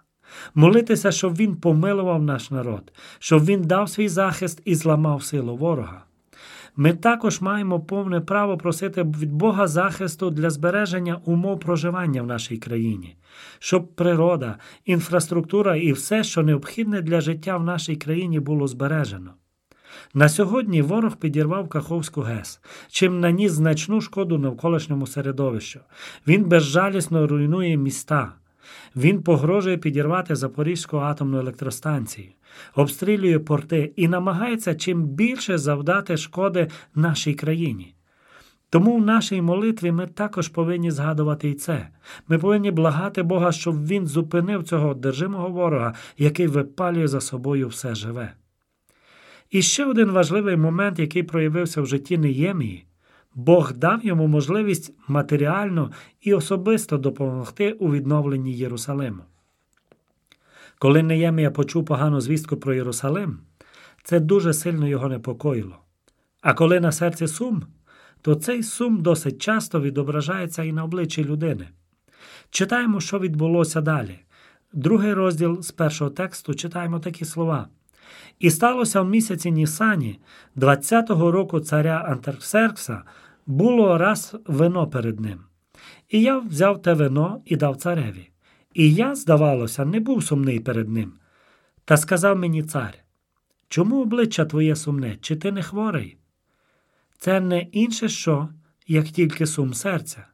Молитися, 0.56 1.12
щоб 1.12 1.36
він 1.36 1.56
помилував 1.56 2.24
наш 2.24 2.52
народ, 2.52 2.94
щоб 3.20 3.46
він 3.46 3.62
дав 3.62 3.90
свій 3.90 4.08
захист 4.08 4.62
і 4.66 4.76
зламав 4.76 5.24
силу 5.24 5.56
ворога. 5.56 6.04
Ми 6.76 6.94
також 6.94 7.42
маємо 7.42 7.80
повне 7.80 8.22
право 8.22 8.58
просити 8.58 9.04
від 9.04 9.32
Бога 9.32 9.68
захисту 9.68 10.30
для 10.30 10.50
збереження 10.50 11.22
умов 11.26 11.60
проживання 11.60 12.22
в 12.22 12.28
нашій 12.28 12.58
країні, 12.58 13.16
щоб 13.60 13.96
природа, 13.96 14.58
інфраструктура 14.86 15.76
і 15.76 15.92
все, 15.92 16.24
що 16.24 16.44
необхідне 16.44 17.02
для 17.02 17.22
життя 17.22 17.58
в 17.58 17.64
нашій 17.64 17.96
країні, 17.96 18.40
було 18.40 18.68
збережено. 18.68 19.34
На 20.14 20.30
сьогодні 20.30 20.82
ворог 20.82 21.16
підірвав 21.16 21.70
Каховську 21.70 22.22
ГЕС, 22.22 22.60
чим 22.90 23.20
наніс 23.20 23.52
значну 23.52 24.02
шкоду 24.02 24.38
навколишньому 24.38 25.08
середовищу. 25.08 25.80
Він 26.28 26.44
безжалісно 26.44 27.28
руйнує 27.28 27.78
міста. 27.78 28.34
Він 28.96 29.24
погрожує 29.24 29.78
підірвати 29.78 30.36
Запорізьку 30.36 30.98
атомну 30.98 31.40
електростанцію, 31.40 32.28
обстрілює 32.76 33.40
порти 33.40 33.94
і 33.96 34.08
намагається 34.08 34.76
чим 34.76 35.04
більше 35.04 35.58
завдати 35.58 36.18
шкоди 36.18 36.68
нашій 36.96 37.34
країні. 37.34 37.96
Тому 38.70 38.98
в 38.98 39.06
нашій 39.06 39.42
молитві 39.42 39.92
ми 39.92 40.08
також 40.08 40.48
повинні 40.48 40.92
згадувати 40.92 41.50
і 41.50 41.54
це. 41.54 41.88
Ми 42.28 42.38
повинні 42.38 42.72
благати 42.72 43.24
Бога, 43.24 43.52
щоб 43.52 43.88
Він 43.88 44.08
зупинив 44.08 44.64
цього 44.64 44.90
одержимого 44.90 45.50
ворога, 45.50 45.94
який 46.18 46.48
випалює 46.48 47.08
за 47.08 47.22
собою 47.22 47.68
все 47.68 47.96
живе. 47.96 48.34
І 49.50 49.62
ще 49.62 49.86
один 49.86 50.12
важливий 50.12 50.58
момент, 50.58 51.00
який 51.00 51.24
проявився 51.24 51.82
в 51.82 51.86
житті 51.86 52.18
Неємії, 52.18 52.86
Бог 53.36 53.74
дав 53.74 54.06
йому 54.06 54.28
можливість 54.28 54.94
матеріально 55.08 55.92
і 56.22 56.34
особисто 56.34 56.98
допомогти 56.98 57.72
у 57.72 57.92
відновленні 57.92 58.54
Єрусалиму. 58.54 59.24
Коли 60.82 61.04
Неємія 61.04 61.52
почув 61.52 61.86
погану 61.86 62.22
звістку 62.22 62.58
про 62.58 62.74
Єрусалим, 62.74 63.40
це 64.04 64.20
дуже 64.20 64.54
сильно 64.54 64.88
його 64.88 65.08
непокоїло. 65.08 65.78
А 66.42 66.54
коли 66.54 66.80
на 66.80 66.92
серці 66.92 67.28
сум, 67.28 67.64
то 68.22 68.36
цей 68.36 68.64
сум 68.64 69.02
досить 69.02 69.42
часто 69.42 69.82
відображається 69.82 70.64
і 70.64 70.72
на 70.72 70.84
обличчі 70.84 71.24
людини. 71.24 71.68
Читаємо, 72.50 73.00
що 73.00 73.20
відбулося 73.20 73.82
далі. 73.82 74.20
Другий 74.74 75.14
розділ 75.14 75.62
з 75.62 75.72
першого 75.72 76.10
тексту 76.10 76.54
читаємо 76.54 77.00
такі 77.00 77.26
слова. 77.26 77.68
І 78.40 78.50
сталося 78.50 79.02
в 79.02 79.10
місяці 79.10 79.52
Нісані, 79.52 80.20
20-го 80.58 81.32
року 81.32 81.60
царя 81.60 82.06
Антарксеркса, 82.08 83.02
було 83.46 83.98
раз 83.98 84.36
вино 84.48 84.88
перед 84.88 85.20
ним. 85.20 85.40
І 86.10 86.22
я 86.22 86.38
взяв 86.38 86.82
те 86.82 86.94
вино 86.94 87.42
і 87.46 87.56
дав 87.56 87.78
цареві. 87.78 88.31
І 88.74 88.94
я, 88.94 89.16
здавалося, 89.16 89.86
не 89.86 90.00
був 90.00 90.24
сумний 90.24 90.60
перед 90.60 90.90
ним. 90.90 91.14
Та 91.86 91.98
сказав 91.98 92.38
мені 92.38 92.64
цар 92.64 92.94
чому 93.72 94.02
обличчя 94.02 94.46
твоє 94.46 94.76
сумне, 94.76 95.18
чи 95.22 95.36
ти 95.36 95.52
не 95.52 95.64
хворий? 95.64 96.18
Це 97.18 97.40
не 97.40 97.60
інше 97.62 98.10
що, 98.10 98.50
як 98.88 99.06
тільки 99.06 99.46
сум 99.46 99.74
серця. 99.74 100.28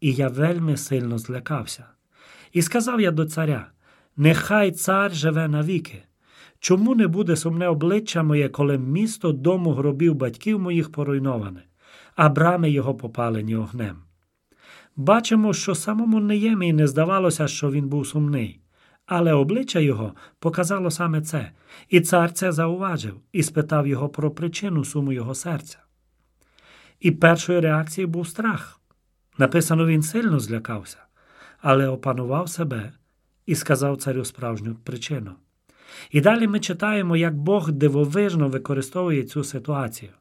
І 0.00 0.12
я 0.12 0.28
вельми 0.28 0.76
сильно 0.76 1.18
злякався. 1.18 1.84
І 2.52 2.62
сказав 2.62 3.00
я 3.00 3.10
до 3.10 3.26
царя 3.26 3.70
Нехай 4.16 4.72
цар 4.72 5.14
живе 5.14 5.48
навіки. 5.48 6.02
Чому 6.58 6.94
не 6.94 7.06
буде 7.06 7.36
сумне 7.36 7.68
обличчя 7.68 8.22
моє, 8.22 8.48
коли 8.48 8.78
місто 8.78 9.32
дому 9.32 9.72
гробів 9.72 10.14
батьків 10.14 10.60
моїх 10.60 10.92
поруйноване, 10.92 11.62
а 12.16 12.28
брами 12.28 12.70
його 12.70 12.94
попалені 12.94 13.56
огнем? 13.56 14.07
Бачимо, 15.00 15.52
що 15.52 15.74
самому 15.74 16.20
Неємії 16.20 16.72
не 16.72 16.86
здавалося, 16.86 17.48
що 17.48 17.70
він 17.70 17.88
був 17.88 18.06
сумний, 18.06 18.60
але 19.06 19.32
обличчя 19.32 19.78
його 19.78 20.14
показало 20.38 20.90
саме 20.90 21.22
це, 21.22 21.50
і 21.88 22.00
цар 22.00 22.32
це 22.32 22.52
зауважив 22.52 23.20
і 23.32 23.42
спитав 23.42 23.86
його 23.86 24.08
про 24.08 24.30
причину 24.30 24.84
суму 24.84 25.12
його 25.12 25.34
серця. 25.34 25.78
І 27.00 27.10
першою 27.10 27.60
реакцією 27.60 28.08
був 28.08 28.28
страх. 28.28 28.80
Написано, 29.38 29.86
він 29.86 30.02
сильно 30.02 30.40
злякався, 30.40 30.98
але 31.60 31.88
опанував 31.88 32.48
себе 32.48 32.92
і 33.46 33.54
сказав 33.54 33.96
царю 33.96 34.24
справжню 34.24 34.74
причину. 34.74 35.32
І 36.10 36.20
далі 36.20 36.48
ми 36.48 36.60
читаємо, 36.60 37.16
як 37.16 37.36
Бог 37.36 37.70
дивовижно 37.70 38.48
використовує 38.48 39.22
цю 39.22 39.44
ситуацію. 39.44 40.12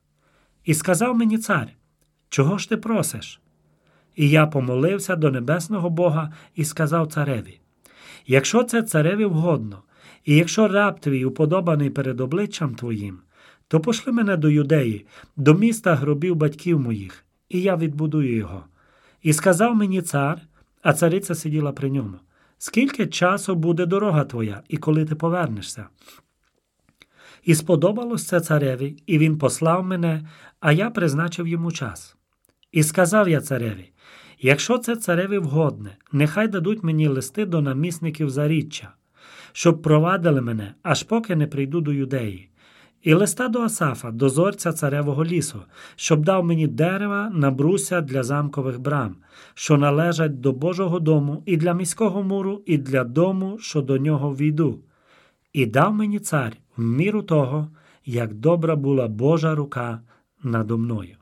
І 0.64 0.74
сказав 0.74 1.18
мені 1.18 1.38
цар, 1.38 1.68
чого 2.30 2.58
ж 2.58 2.70
ти 2.70 2.78
просиш? 2.78 3.42
І 4.18 4.30
я 4.30 4.48
помолився 4.48 5.16
до 5.16 5.32
небесного 5.32 5.90
Бога 5.90 6.32
і 6.56 6.66
сказав 6.66 7.08
цареві: 7.08 7.60
Якщо 8.28 8.64
це 8.64 8.84
цареві 8.84 9.26
вгодно, 9.26 9.84
і 10.26 10.36
якщо 10.36 10.68
раб 10.68 11.00
твій 11.00 11.26
уподобаний 11.26 11.90
перед 11.90 12.22
обличчям 12.22 12.76
твоїм, 12.76 13.20
то 13.68 13.80
пошли 13.80 14.14
мене 14.14 14.38
до 14.38 14.50
юдеї, 14.50 15.06
до 15.36 15.54
міста 15.54 15.96
гробів 15.96 16.36
батьків 16.36 16.80
моїх, 16.80 17.26
і 17.50 17.62
я 17.62 17.76
відбудую 17.76 18.36
його. 18.36 18.64
І 19.22 19.34
сказав 19.34 19.76
мені 19.76 20.02
цар, 20.02 20.42
а 20.82 20.94
цариця 20.94 21.36
сиділа 21.36 21.72
при 21.72 21.90
ньому: 21.90 22.18
Скільки 22.58 23.08
часу 23.08 23.56
буде 23.56 23.86
дорога 23.86 24.24
твоя, 24.24 24.62
і 24.68 24.78
коли 24.78 25.06
ти 25.06 25.16
повернешся? 25.16 25.88
І 27.44 27.56
сподобалось 27.56 28.28
це 28.28 28.42
цареві, 28.42 29.04
і 29.06 29.18
він 29.18 29.38
послав 29.38 29.84
мене, 29.84 30.28
а 30.60 30.72
я 30.72 30.90
призначив 30.90 31.48
йому 31.48 31.72
час. 31.72 32.16
І 32.72 32.84
сказав 32.84 33.30
я 33.30 33.42
цареві: 33.42 33.92
якщо 34.40 34.78
це 34.78 34.96
цареві 34.96 35.38
вгодне, 35.38 35.98
нехай 36.12 36.48
дадуть 36.48 36.84
мені 36.84 37.08
листи 37.08 37.46
до 37.46 37.62
намісників 37.62 38.30
заріччя, 38.30 38.90
щоб 39.52 39.82
провадили 39.82 40.42
мене, 40.42 40.74
аж 40.84 41.04
поки 41.04 41.36
не 41.36 41.48
прийду 41.48 41.82
до 41.82 41.94
юдеї, 41.94 42.50
і 43.02 43.14
листа 43.14 43.48
до 43.48 43.62
Асафа, 43.62 44.12
дозорця 44.12 44.74
царевого 44.74 45.26
лісу, 45.26 45.62
щоб 45.96 46.26
дав 46.26 46.46
мені 46.46 46.68
дерева 46.68 47.32
на 47.34 47.52
бруся 47.52 48.02
для 48.02 48.24
замкових 48.24 48.80
брам, 48.80 49.16
що 49.54 49.78
належать 49.78 50.40
до 50.42 50.52
Божого 50.54 51.00
дому, 51.00 51.44
і 51.46 51.58
для 51.58 51.74
міського 51.74 52.24
муру, 52.24 52.64
і 52.66 52.78
для 52.78 53.04
дому, 53.04 53.58
що 53.60 53.82
до 53.82 53.98
нього 53.98 54.36
війду. 54.36 54.80
І 55.54 55.66
дав 55.66 55.94
мені 55.94 56.20
цар 56.20 56.54
в 56.78 56.82
міру 56.82 57.22
того, 57.22 57.68
як 58.06 58.34
добра 58.34 58.76
була 58.76 59.08
Божа 59.08 59.56
рука 59.56 60.02
надо 60.44 60.78
мною. 60.78 61.17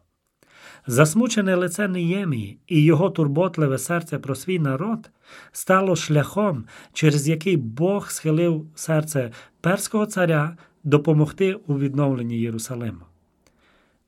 Засмучене 0.87 1.55
лице 1.55 1.87
Неємії 1.87 2.59
і 2.67 2.83
його 2.83 3.09
турботливе 3.09 3.77
серце 3.77 4.19
про 4.19 4.35
свій 4.35 4.59
народ 4.59 5.09
стало 5.51 5.95
шляхом, 5.95 6.65
через 6.93 7.27
який 7.27 7.57
Бог 7.57 8.11
схилив 8.11 8.67
серце 8.75 9.31
перського 9.61 10.05
царя 10.05 10.57
допомогти 10.83 11.53
у 11.67 11.79
відновленні 11.79 12.39
Єрусалиму. 12.39 13.01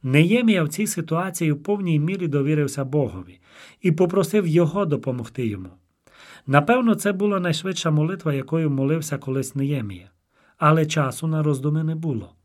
Неємія 0.03 0.63
в 0.63 0.69
цій 0.69 0.87
ситуації 0.87 1.51
в 1.51 1.63
повній 1.63 1.99
мірі 1.99 2.27
довірився 2.27 2.85
Богові 2.85 3.39
і 3.81 3.91
попросив 3.91 4.47
його 4.47 4.85
допомогти 4.85 5.47
йому. 5.47 5.69
Напевно, 6.47 6.95
це 6.95 7.11
була 7.11 7.39
найшвидша 7.39 7.91
молитва, 7.91 8.33
якою 8.33 8.69
молився 8.69 9.17
колись 9.17 9.55
Неємія, 9.55 10.09
але 10.57 10.85
часу 10.85 11.27
на 11.27 11.43
роздуми 11.43 11.83
не 11.83 11.95
було. 11.95 12.37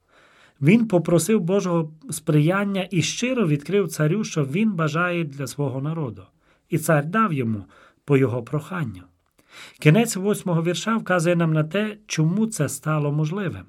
Він 0.60 0.88
попросив 0.88 1.40
Божого 1.40 1.92
сприяння 2.10 2.88
і 2.90 3.02
щиро 3.02 3.46
відкрив 3.46 3.88
царю, 3.88 4.24
що 4.24 4.44
він 4.44 4.72
бажає 4.72 5.24
для 5.24 5.46
свого 5.46 5.80
народу, 5.80 6.22
і 6.68 6.78
цар 6.78 7.06
дав 7.06 7.32
йому 7.32 7.64
по 8.04 8.16
його 8.16 8.42
проханню. 8.42 9.02
Кінець 9.80 10.16
восьмого 10.16 10.62
вірша 10.62 10.96
вказує 10.96 11.36
нам 11.36 11.52
на 11.52 11.64
те, 11.64 11.96
чому 12.06 12.46
це 12.46 12.68
стало 12.68 13.12
можливим. 13.12 13.64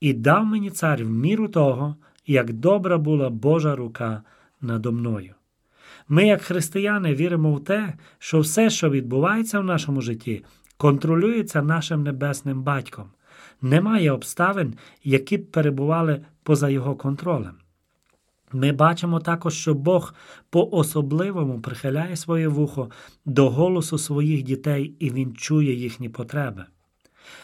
І 0.00 0.12
дав 0.12 0.44
мені 0.44 0.70
цар 0.70 1.04
в 1.04 1.10
міру 1.10 1.48
того, 1.48 1.96
як 2.26 2.52
добра 2.52 2.98
була 2.98 3.30
Божа 3.30 3.76
рука 3.76 4.22
надо 4.60 4.92
мною. 4.92 5.34
Ми, 6.08 6.26
як 6.26 6.42
християни, 6.42 7.14
віримо 7.14 7.54
в 7.54 7.64
те, 7.64 7.94
що 8.18 8.40
все, 8.40 8.70
що 8.70 8.90
відбувається 8.90 9.60
в 9.60 9.64
нашому 9.64 10.00
житті, 10.00 10.44
контролюється 10.76 11.62
нашим 11.62 12.02
небесним 12.02 12.62
батьком. 12.62 13.10
Немає 13.62 14.10
обставин, 14.10 14.74
які 15.04 15.38
б 15.38 15.50
перебували 15.50 16.20
поза 16.42 16.68
його 16.68 16.96
контролем. 16.96 17.54
Ми 18.52 18.72
бачимо 18.72 19.20
також, 19.20 19.54
що 19.54 19.74
Бог 19.74 20.14
по-особливому 20.50 21.60
прихиляє 21.60 22.16
своє 22.16 22.48
вухо 22.48 22.90
до 23.24 23.50
голосу 23.50 23.98
своїх 23.98 24.42
дітей 24.42 24.94
і 24.98 25.10
Він 25.10 25.34
чує 25.34 25.74
їхні 25.74 26.08
потреби. 26.08 26.64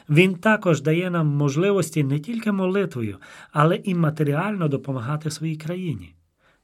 Він 0.09 0.35
також 0.35 0.83
дає 0.83 1.11
нам 1.11 1.27
можливості 1.27 2.05
не 2.05 2.19
тільки 2.19 2.53
молитвою, 2.53 3.17
але 3.53 3.77
і 3.77 3.95
матеріально 3.95 4.69
допомагати 4.69 5.31
своїй 5.31 5.57
країні. 5.57 6.15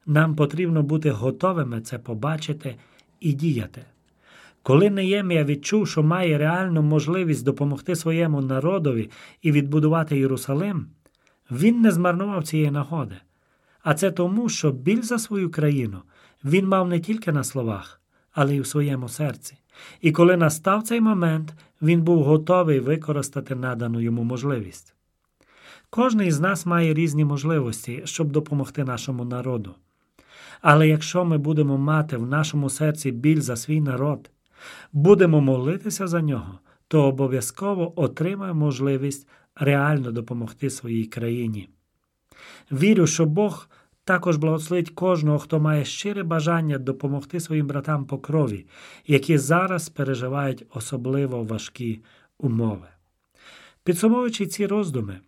Нам 0.07 0.37
потрібно 0.37 0.83
бути 0.83 1.11
готовими 1.11 1.81
це 1.81 1.99
побачити 1.99 2.77
і 3.21 3.33
діяти. 3.33 3.85
Коли 4.62 4.90
Неємія 4.90 5.44
відчув, 5.44 5.88
що 5.88 6.03
має 6.03 6.38
реальну 6.38 6.83
можливість 6.83 7.44
допомогти 7.44 7.96
своєму 7.96 8.40
народові 8.40 9.11
і 9.42 9.53
відбудувати 9.53 10.18
Єрусалим, 10.18 10.87
він 11.51 11.81
не 11.81 11.90
змарнував 11.90 12.44
цієї 12.44 12.70
нагоди. 12.70 13.16
А 13.83 13.94
це 13.94 14.11
тому, 14.11 14.48
що 14.48 14.70
біль 14.70 15.03
за 15.03 15.18
свою 15.18 15.51
країну 15.51 15.98
він 16.44 16.68
мав 16.68 16.88
не 16.88 17.01
тільки 17.01 17.33
на 17.33 17.44
словах, 17.44 18.01
але 18.33 18.57
й 18.57 18.61
у 18.61 18.64
своєму 18.64 19.09
серці. 19.09 19.57
І 20.01 20.12
коли 20.12 20.37
настав 20.37 20.83
цей 20.83 21.01
момент, 21.01 21.55
він 21.83 22.03
був 22.03 22.25
готовий 22.25 22.81
використати 22.81 23.55
надану 23.55 24.01
йому 24.01 24.25
можливість. 24.25 24.94
Кожний 25.90 26.31
з 26.31 26.40
нас 26.40 26.66
має 26.66 26.94
різні 26.94 27.25
можливості, 27.25 28.03
щоб 28.05 28.31
допомогти 28.31 28.85
нашому 28.85 29.25
народу. 29.25 29.75
Але 30.61 30.88
якщо 30.88 31.25
ми 31.25 31.38
будемо 31.38 31.79
мати 31.79 32.16
в 32.16 32.27
нашому 32.27 32.70
серці 32.70 33.11
біль 33.11 33.40
за 33.40 33.57
свій 33.57 33.81
народ, 33.81 34.31
будемо 34.92 35.40
молитися 35.40 36.07
за 36.07 36.22
нього, 36.22 36.59
то 36.88 37.05
обов'язково 37.05 38.01
отримаємо 38.01 38.61
можливість 38.61 39.29
реально 39.55 40.12
допомогти 40.12 40.70
своїй 40.70 41.05
країні. 41.05 41.68
Вірю, 42.72 43.07
що 43.07 43.27
Бог 43.27 43.68
також 44.05 44.37
благословить 44.37 44.90
кожного, 44.90 45.38
хто 45.38 45.61
має 45.61 45.85
щире 45.85 46.22
бажання 46.22 46.79
допомогти 46.79 47.40
своїм 47.40 47.66
братам 47.66 48.05
по 48.05 48.18
крові, 48.18 48.66
які 49.07 49.38
зараз 49.38 49.88
переживають 49.88 50.64
особливо 50.75 51.42
важкі 51.42 52.01
умови. 52.38 52.87
Підсумовуючи 53.85 54.46
ці 54.46 54.66
роздуми, 54.66 55.20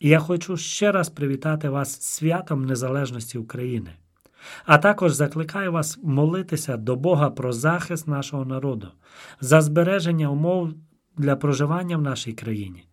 я 0.00 0.18
хочу 0.18 0.56
ще 0.56 0.92
раз 0.92 1.08
привітати 1.08 1.68
вас 1.68 2.02
святом 2.02 2.64
Незалежності 2.64 3.38
України, 3.38 3.90
а 4.64 4.78
також 4.78 5.12
закликаю 5.12 5.72
вас 5.72 5.98
молитися 6.02 6.76
до 6.76 6.96
Бога 6.96 7.30
про 7.30 7.52
захист 7.52 8.08
нашого 8.08 8.44
народу, 8.44 8.88
за 9.40 9.60
збереження 9.60 10.30
умов 10.30 10.70
для 11.16 11.36
проживання 11.36 11.96
в 11.96 12.02
нашій 12.02 12.32
країні, 12.32 12.84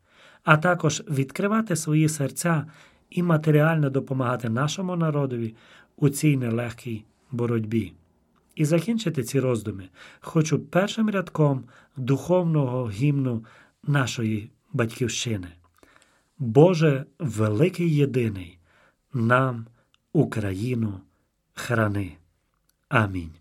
а 0.44 0.58
також 0.58 1.04
відкривати 1.10 1.76
свої 1.76 2.10
серця 2.10 2.66
і 3.10 3.24
матеріально 3.24 3.90
допомагати 3.90 4.50
нашому 4.50 4.96
народові 4.96 5.56
у 5.98 6.10
цій 6.10 6.38
нелегкій 6.38 7.06
боротьбі. 7.32 7.94
І 8.56 8.66
закінчити 8.66 9.24
ці 9.24 9.40
роздуми 9.40 9.90
хочу 10.20 10.60
першим 10.60 11.10
рядком 11.10 11.64
духовного 11.98 12.90
гімну 12.90 13.46
нашої 13.84 14.52
батьківщини. 14.74 15.48
Боже 16.40 17.06
великий 17.20 17.96
єдиний, 17.96 18.60
нам 19.14 19.66
Україну 20.14 21.00
храни. 21.56 22.18
Амінь. 22.90 23.32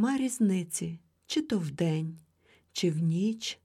Нема 0.00 0.18
різниці, 0.18 0.98
чи 1.26 1.42
то 1.42 1.58
вдень, 1.58 2.18
чи 2.72 2.90
в 2.90 2.98
ніч. 2.98 3.58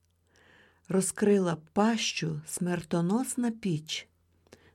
Розкрила 0.88 1.56
пащу 1.72 2.40
смертоносна 2.46 3.50
піч, 3.50 4.08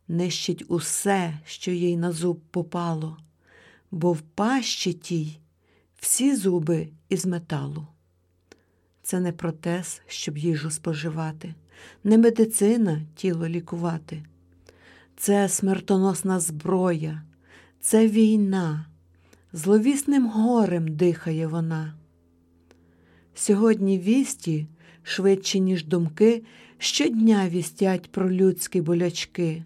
нищить 0.08 0.66
усе, 0.68 1.40
що 1.46 1.72
їй 1.72 1.98
на 1.98 2.12
зуб 2.12 2.40
попало, 2.52 3.18
бо 3.92 4.14
в 4.14 4.22
пащі 4.22 4.94
тій 4.94 5.40
всі 6.00 6.36
зуби 6.36 6.90
із 7.10 7.26
металу. 7.26 7.88
Це 9.04 9.20
не 9.20 9.32
протез, 9.32 10.02
щоб 10.08 10.38
їжу 10.38 10.72
споживати, 10.72 11.56
не 12.04 12.18
медицина 12.18 13.02
тіло 13.16 13.48
лікувати. 13.48 14.24
Це 15.18 15.50
смертоносна 15.50 16.40
зброя, 16.40 17.24
це 17.80 18.08
війна, 18.08 18.86
зловісним 19.54 20.28
горем 20.28 20.88
дихає 20.88 21.48
вона. 21.48 21.94
Сьогодні 23.36 24.00
вісті, 24.00 24.68
швидше, 25.04 25.60
ніж 25.60 25.86
думки, 25.86 26.44
щодня 26.78 27.50
вістять 27.50 28.12
про 28.12 28.32
людські 28.32 28.82
болячки, 28.82 29.66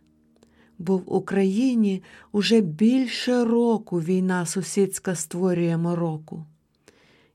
бо 0.77 0.97
в 0.97 1.13
Україні 1.13 2.03
уже 2.31 2.61
більше 2.61 3.45
року 3.45 4.01
війна 4.01 4.45
сусідська 4.45 5.15
створює 5.15 5.77
мороку. 5.77 6.45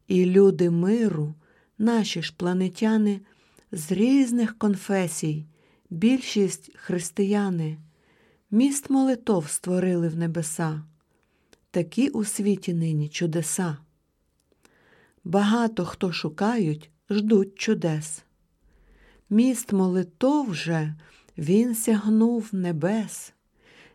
І 0.08 0.24
люди 0.24 0.70
миру, 0.70 1.34
наші 1.78 2.22
ж 2.22 2.34
планетяни, 2.36 3.20
з 3.72 3.92
різних 3.92 4.58
конфесій, 4.58 5.44
більшість 5.90 6.70
християни, 6.76 7.78
міст 8.50 8.90
молитов 8.90 9.48
створили 9.48 10.08
в 10.08 10.16
небеса. 10.16 10.82
Такі 11.70 12.08
у 12.08 12.24
світі 12.24 12.74
нині 12.74 13.08
чудеса. 13.08 13.76
Багато 15.24 15.84
хто 15.84 16.12
шукають, 16.12 16.90
ждуть 17.10 17.58
чудес. 17.58 18.24
Міст 19.30 19.72
молитов 19.72 20.54
же 20.54 20.94
він 21.38 21.74
сягнув 21.74 22.48
небес, 22.52 23.32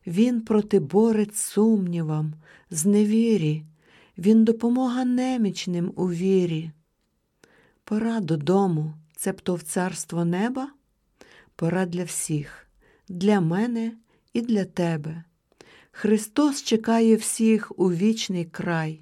він 0.08 0.42
протиборець 0.42 1.38
сумнівам, 1.38 2.34
зневірі, 2.70 3.66
він 4.18 4.44
допомога 4.44 5.06
немічним 5.06 5.94
у 5.96 6.10
вірі. 6.10 6.72
Пора 7.84 8.20
додому, 8.20 8.94
цебто 9.16 9.56
в 9.56 9.62
царство 9.62 10.26
неба, 10.26 10.70
пора 11.56 11.86
для 11.86 12.04
всіх, 12.04 12.68
для 13.10 13.42
мене 13.42 13.92
і 14.34 14.42
для 14.42 14.66
тебе. 14.66 15.24
Христос 15.98 16.64
чекає 16.64 17.16
всіх 17.16 17.80
у 17.80 17.92
вічний 17.92 18.46
край. 18.46 19.02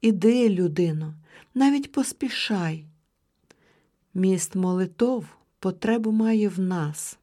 Іди, 0.00 0.48
людино, 0.48 1.14
навіть 1.54 1.92
поспішай. 1.92 2.84
Міст 4.14 4.54
молитов 4.54 5.26
потребу 5.58 6.12
має 6.12 6.48
в 6.48 6.60
нас, 6.60 7.18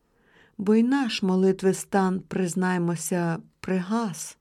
бо 0.58 0.75
й 0.75 0.84
наш 0.84 1.23
молитви 1.23 1.73
стан, 1.73 2.19
признаймося, 2.28 3.38
пригас. 3.60 4.38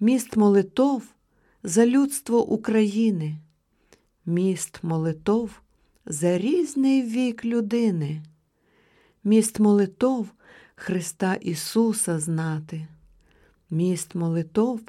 Міст 0.00 0.36
молитов 0.36 1.02
за 1.62 1.86
людство 1.86 2.46
України, 2.46 3.36
міст 4.26 4.78
молитов 4.82 5.60
за 6.06 6.38
різний 6.38 7.02
вік 7.02 7.44
людини, 7.44 8.22
міст 9.24 9.60
молитов 9.60 10.28
Христа 10.74 11.34
Ісуса 11.34 12.20
знати. 12.20 12.86
Міст 13.70 14.14
молитов 14.14 14.80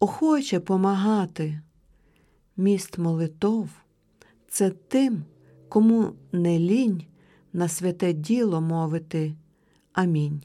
охоче 0.00 0.60
помагати. 0.60 1.60
Міст 2.56 2.98
молитов 2.98 3.68
це 4.48 4.70
тим, 4.70 5.24
кому 5.68 6.12
не 6.32 6.58
лінь 6.58 7.04
на 7.52 7.68
святе 7.68 8.12
діло 8.12 8.60
мовити. 8.60 9.34
Амінь. 9.92 10.42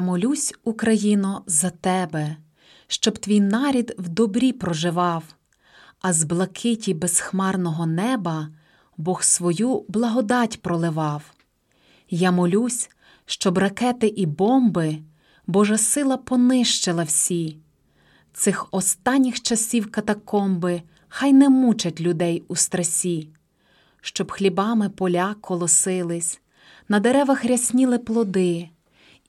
Я 0.00 0.06
молюсь, 0.06 0.54
Україно, 0.64 1.42
за 1.46 1.70
тебе, 1.70 2.36
щоб 2.86 3.18
твій 3.18 3.40
нарід 3.40 3.94
в 3.98 4.08
добрі 4.08 4.52
проживав, 4.52 5.24
а 6.00 6.12
з 6.12 6.24
блакиті 6.24 6.94
безхмарного 6.94 7.86
неба 7.86 8.48
Бог 8.96 9.22
свою 9.22 9.84
благодать 9.88 10.62
проливав. 10.62 11.22
Я 12.10 12.30
молюсь, 12.30 12.90
щоб 13.26 13.58
ракети 13.58 14.06
і 14.06 14.26
бомби 14.26 14.98
Божа 15.46 15.78
сила 15.78 16.16
понищила 16.16 17.02
всі. 17.02 17.56
Цих 18.32 18.66
останніх 18.70 19.42
часів 19.42 19.90
катакомби 19.90 20.82
хай 21.08 21.32
не 21.32 21.48
мучать 21.48 22.00
людей 22.00 22.42
у 22.48 22.56
стресі, 22.56 23.28
щоб 24.00 24.32
хлібами 24.32 24.88
поля 24.88 25.34
колосились, 25.40 26.40
на 26.88 27.00
деревах 27.00 27.44
рясніли 27.44 27.98
плоди, 27.98 28.70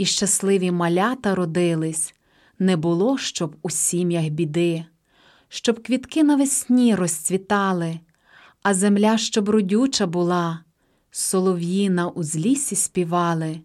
і 0.01 0.05
щасливі 0.05 0.71
малята 0.71 1.35
родились, 1.35 2.15
не 2.59 2.77
було, 2.77 3.17
щоб 3.17 3.55
у 3.61 3.69
сім'ях 3.69 4.25
біди, 4.25 4.85
щоб 5.49 5.83
квітки 5.83 6.23
навесні 6.23 6.95
розцвітали, 6.95 7.99
а 8.63 8.73
земля, 8.73 9.17
щоб 9.17 9.49
родюча 9.49 10.05
була, 10.05 10.63
солов'ї 11.11 11.89
на 11.89 12.07
узлісі 12.07 12.75
співали, 12.75 13.61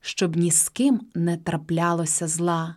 щоб 0.00 0.36
ні 0.36 0.50
з 0.50 0.68
ким 0.68 1.00
не 1.14 1.36
траплялося 1.36 2.28
зла, 2.28 2.76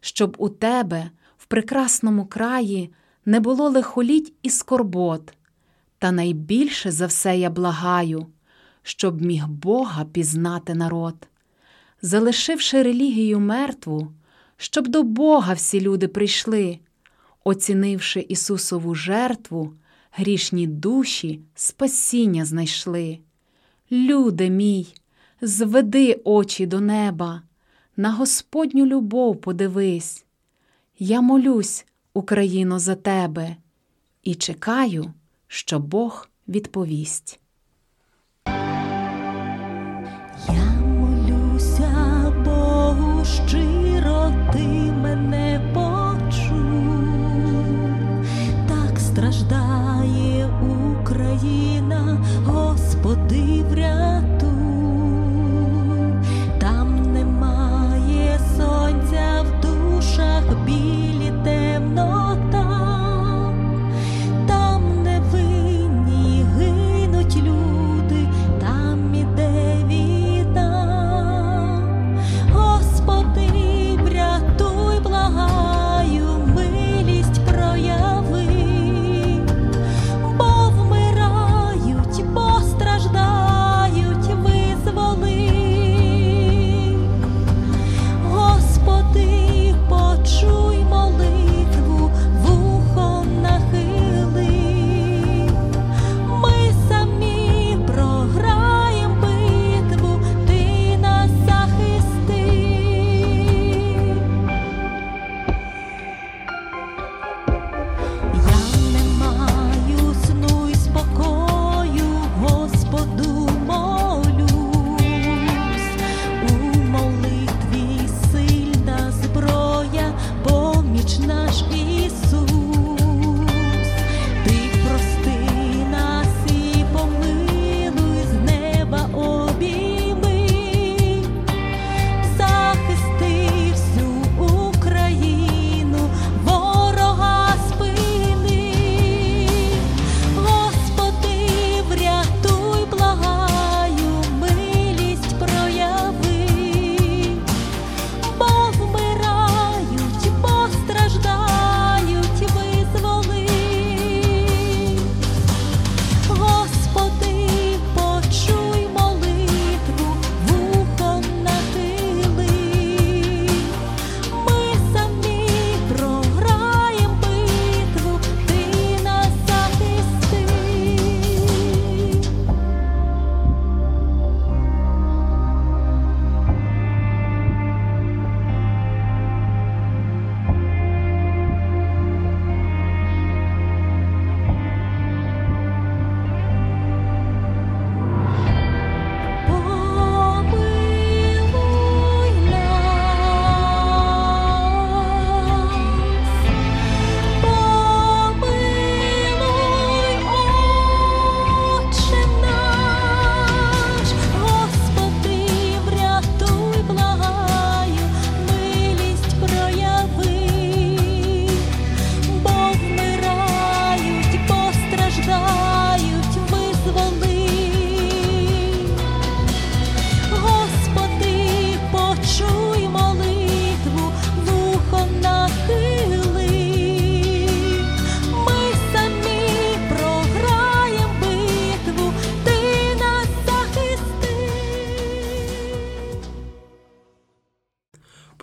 щоб 0.00 0.36
у 0.38 0.48
тебе 0.48 1.10
в 1.38 1.46
прекрасному 1.46 2.26
краї 2.26 2.92
не 3.24 3.40
було 3.40 3.68
лихоліть 3.68 4.34
і 4.42 4.50
скорбот, 4.50 5.34
та 5.98 6.12
найбільше 6.12 6.90
за 6.90 7.06
все 7.06 7.38
я 7.38 7.50
благаю, 7.50 8.26
щоб 8.82 9.22
міг 9.22 9.48
Бога 9.48 10.04
пізнати 10.04 10.74
народ, 10.74 11.28
залишивши 12.06 12.82
релігію 12.82 13.40
мертву, 13.40 14.12
щоб 14.56 14.88
до 14.88 15.02
Бога 15.02 15.52
всі 15.52 15.80
люди 15.80 16.08
прийшли, 16.08 16.78
оцінивши 17.44 18.26
Ісусову 18.28 18.94
жертву, 18.94 19.72
грішні 20.12 20.66
душі 20.66 21.40
спасіння 21.54 22.44
знайшли. 22.44 23.18
Люде 23.92 24.50
мій, 24.50 24.94
зведи 25.40 26.20
очі 26.24 26.66
до 26.66 26.80
неба, 26.80 27.42
на 27.96 28.12
Господню 28.12 28.86
любов 28.86 29.40
подивись. 29.40 30.24
Я 30.98 31.20
молюсь, 31.20 31.86
Україно, 32.14 32.78
за 32.78 32.94
тебе 32.94 33.56
і 34.22 34.34
чекаю, 34.34 35.12
що 35.48 35.78
Бог 35.78 36.28
відповість. 36.48 37.40
Щиро, 43.26 44.32
ти 44.52 44.92
мене 45.02 45.60
почув. 45.74 47.06
Так 48.68 48.98
страждає 48.98 50.48
Україна, 51.02 52.18
Господи, 52.46 53.64
врятуй. 53.70 54.35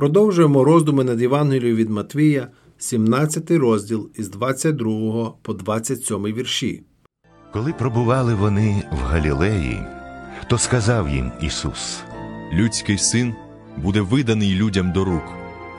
Продовжуємо 0.03 0.63
роздуми 0.63 1.03
над 1.03 1.21
Євангелією 1.21 1.75
від 1.75 1.89
Матвія, 1.89 2.47
17 2.77 3.51
розділ 3.51 4.09
із 4.15 4.29
22 4.29 5.33
по 5.41 5.53
27 5.53 6.23
вірші. 6.23 6.83
Коли 7.53 7.73
пробували 7.73 8.33
вони 8.33 8.83
в 8.91 8.95
Галілеї, 8.95 9.83
то 10.49 10.57
сказав 10.57 11.09
їм 11.09 11.31
Ісус: 11.41 12.03
Людський 12.53 12.97
син 12.97 13.33
буде 13.77 14.01
виданий 14.01 14.55
людям 14.55 14.91
до 14.91 15.05
рук, 15.05 15.23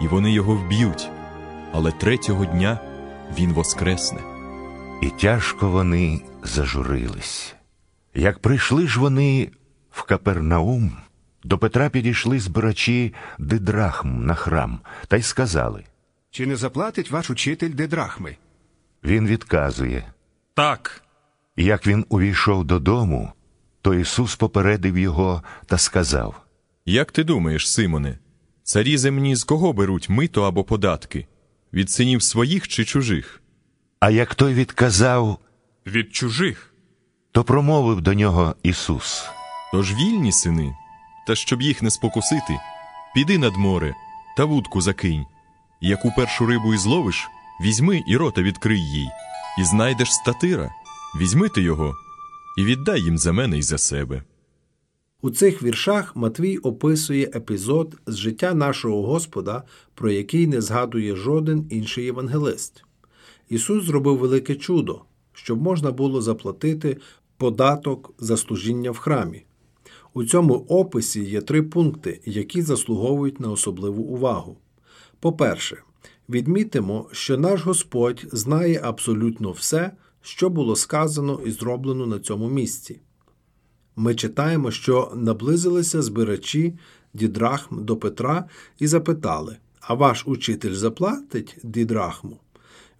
і 0.02 0.06
вони 0.08 0.32
його 0.32 0.54
вб'ють, 0.54 1.08
але 1.72 1.92
третього 1.92 2.44
дня 2.44 2.78
він 3.38 3.52
воскресне. 3.52 4.20
І 5.02 5.10
тяжко 5.20 5.70
вони 5.70 6.20
зажурились. 6.42 7.54
Як 8.14 8.38
прийшли 8.38 8.86
ж 8.86 9.00
вони 9.00 9.50
в 9.90 10.02
Капернаум, 10.02 10.92
до 11.44 11.58
Петра 11.58 11.88
підійшли 11.88 12.40
збирачі 12.40 13.14
дидрахм 13.38 14.24
на 14.26 14.34
храм 14.34 14.80
та 15.08 15.16
й 15.16 15.22
сказали. 15.22 15.84
Чи 16.30 16.46
не 16.46 16.56
заплатить 16.56 17.10
ваш 17.10 17.30
учитель 17.30 17.70
дедрахми? 17.70 18.36
Він 19.04 19.26
відказує. 19.26 20.12
Так. 20.54 21.02
Як 21.56 21.86
він 21.86 22.06
увійшов 22.08 22.64
додому, 22.64 23.32
то 23.82 23.94
Ісус 23.94 24.36
попередив 24.36 24.98
його 24.98 25.42
та 25.66 25.78
сказав: 25.78 26.40
Як 26.86 27.12
ти 27.12 27.24
думаєш, 27.24 27.70
Симоне, 27.70 28.18
царі 28.62 28.96
земні 28.96 29.36
з 29.36 29.44
кого 29.44 29.72
беруть 29.72 30.08
мито 30.08 30.42
або 30.42 30.64
податки? 30.64 31.26
Від 31.72 31.90
синів 31.90 32.22
своїх 32.22 32.68
чи 32.68 32.84
чужих? 32.84 33.42
А 34.00 34.10
як 34.10 34.34
той 34.34 34.54
відказав, 34.54 35.38
Від 35.86 36.14
чужих. 36.14 36.72
то 37.32 37.44
промовив 37.44 38.00
до 38.00 38.14
нього 38.14 38.54
Ісус. 38.62 39.24
Тож 39.72 39.92
вільні 39.94 40.32
сини, 40.32 40.76
та 41.26 41.34
щоб 41.34 41.62
їх 41.62 41.82
не 41.82 41.90
спокусити, 41.90 42.58
піди 43.14 43.38
над 43.38 43.56
море 43.56 43.94
та 44.36 44.44
вудку 44.44 44.80
закинь. 44.80 45.24
Яку 45.80 46.12
першу 46.16 46.46
рибу 46.46 46.74
і 46.74 46.78
зловиш, 46.78 47.28
візьми 47.60 48.02
і 48.08 48.16
рота 48.16 48.42
відкрий 48.42 48.80
їй, 48.80 49.08
і 49.58 49.64
знайдеш 49.64 50.12
статира, 50.12 50.70
візьми 51.20 51.48
ти 51.48 51.62
його, 51.62 51.94
і 52.58 52.64
віддай 52.64 53.00
їм 53.00 53.18
за 53.18 53.32
мене 53.32 53.58
і 53.58 53.62
за 53.62 53.78
себе. 53.78 54.22
У 55.20 55.30
цих 55.30 55.62
віршах 55.62 56.16
Матвій 56.16 56.58
описує 56.58 57.30
епізод 57.34 57.98
з 58.06 58.16
життя 58.16 58.54
нашого 58.54 59.02
Господа, 59.02 59.62
про 59.94 60.10
який 60.10 60.46
не 60.46 60.60
згадує 60.60 61.16
жоден 61.16 61.66
інший 61.70 62.04
євангелист. 62.04 62.84
Ісус 63.48 63.84
зробив 63.84 64.18
велике 64.18 64.54
чудо, 64.54 65.04
щоб 65.32 65.62
можна 65.62 65.90
було 65.90 66.22
заплатити 66.22 66.96
податок 67.36 68.14
за 68.18 68.36
служіння 68.36 68.90
в 68.90 68.98
храмі. 68.98 69.44
У 70.14 70.24
цьому 70.24 70.54
описі 70.54 71.24
є 71.24 71.40
три 71.40 71.62
пункти, 71.62 72.20
які 72.24 72.62
заслуговують 72.62 73.40
на 73.40 73.50
особливу 73.50 74.02
увагу. 74.02 74.56
По-перше, 75.20 75.82
відмітимо, 76.28 77.08
що 77.12 77.38
наш 77.38 77.62
Господь 77.62 78.26
знає 78.32 78.80
абсолютно 78.84 79.52
все, 79.52 79.92
що 80.22 80.50
було 80.50 80.76
сказано 80.76 81.40
і 81.46 81.50
зроблено 81.50 82.06
на 82.06 82.18
цьому 82.18 82.48
місці. 82.48 83.00
Ми 83.96 84.14
читаємо, 84.14 84.70
що 84.70 85.12
наблизилися 85.14 86.02
збирачі 86.02 86.74
дідрахм 87.14 87.84
до 87.84 87.96
Петра 87.96 88.44
і 88.78 88.86
запитали: 88.86 89.56
А 89.80 89.94
ваш 89.94 90.26
учитель 90.26 90.74
заплатить 90.74 91.56
дідрахму? 91.62 92.40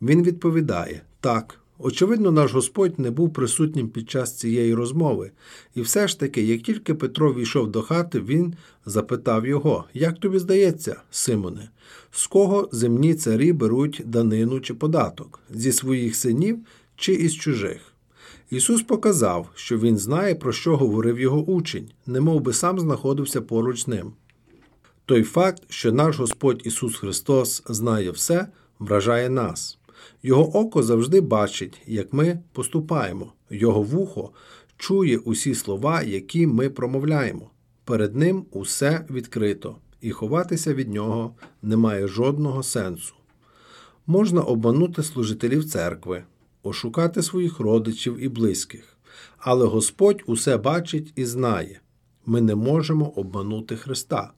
Він 0.03 0.23
відповідає: 0.23 1.03
Так. 1.21 1.64
Очевидно, 1.87 2.31
наш 2.31 2.53
Господь 2.53 2.99
не 2.99 3.11
був 3.11 3.33
присутнім 3.33 3.89
під 3.89 4.11
час 4.11 4.39
цієї 4.39 4.75
розмови, 4.75 5.31
і 5.75 5.81
все 5.81 6.09
ж 6.09 6.21
таки, 6.21 6.43
як 6.43 6.63
тільки 6.63 6.95
Петро 6.95 7.35
війшов 7.35 7.71
до 7.71 7.83
хати, 7.83 8.21
він 8.21 8.55
запитав 8.87 9.47
його: 9.47 9.85
Як 9.95 10.19
тобі 10.19 10.39
здається, 10.39 10.97
Симоне, 11.11 11.71
з 12.11 12.27
кого 12.27 12.69
земні 12.73 13.15
царі 13.15 13.53
беруть 13.53 14.03
данину 14.05 14.61
чи 14.61 14.75
податок? 14.75 15.41
Зі 15.51 15.73
своїх 15.73 16.17
синів 16.17 16.59
чи 16.97 17.13
із 17.13 17.35
чужих? 17.35 17.81
Ісус 18.51 18.83
показав, 18.83 19.51
що 19.55 19.79
Він 19.79 19.99
знає, 19.99 20.35
про 20.35 20.53
що 20.53 20.77
говорив 20.77 21.21
його 21.21 21.45
учень, 21.45 21.91
немов 22.07 22.41
би 22.41 22.53
сам 22.53 22.81
знаходився 22.81 23.41
поруч 23.41 23.83
з 23.83 23.89
ним. 23.89 24.13
Той 25.07 25.23
факт, 25.23 25.63
що 25.69 25.93
наш 25.93 26.19
Господь 26.19 26.63
Ісус 26.65 26.97
Христос 26.97 27.63
знає 27.67 28.11
все, 28.11 28.47
вражає 28.79 29.31
нас. 29.31 29.79
Його 30.23 30.57
око 30.57 30.83
завжди 30.83 31.21
бачить, 31.21 31.83
як 31.87 32.13
ми 32.13 32.39
поступаємо, 32.53 33.33
Його 33.51 33.83
вухо 33.83 34.31
чує 34.77 35.19
усі 35.19 35.55
слова, 35.55 36.03
які 36.03 36.47
ми 36.47 36.71
промовляємо. 36.71 37.51
Перед 37.85 38.17
Ним 38.17 38.47
усе 38.51 39.07
відкрито, 39.11 39.77
і 40.01 40.11
ховатися 40.11 40.75
від 40.75 40.89
нього 40.89 41.35
немає 41.63 42.09
жодного 42.09 42.63
сенсу. 42.63 43.15
Можна 44.07 44.41
обманути 44.41 45.03
служителів 45.03 45.65
церкви, 45.65 46.25
ошукати 46.63 47.23
своїх 47.23 47.61
родичів 47.61 48.25
і 48.25 48.29
близьких, 48.29 48.97
але 49.39 49.67
Господь 49.67 50.23
усе 50.27 50.57
бачить 50.57 51.13
і 51.17 51.25
знає. 51.25 51.81
Ми 52.27 52.41
не 52.41 52.55
можемо 52.55 53.09
обманути 53.09 53.77
Христа. 53.77 54.33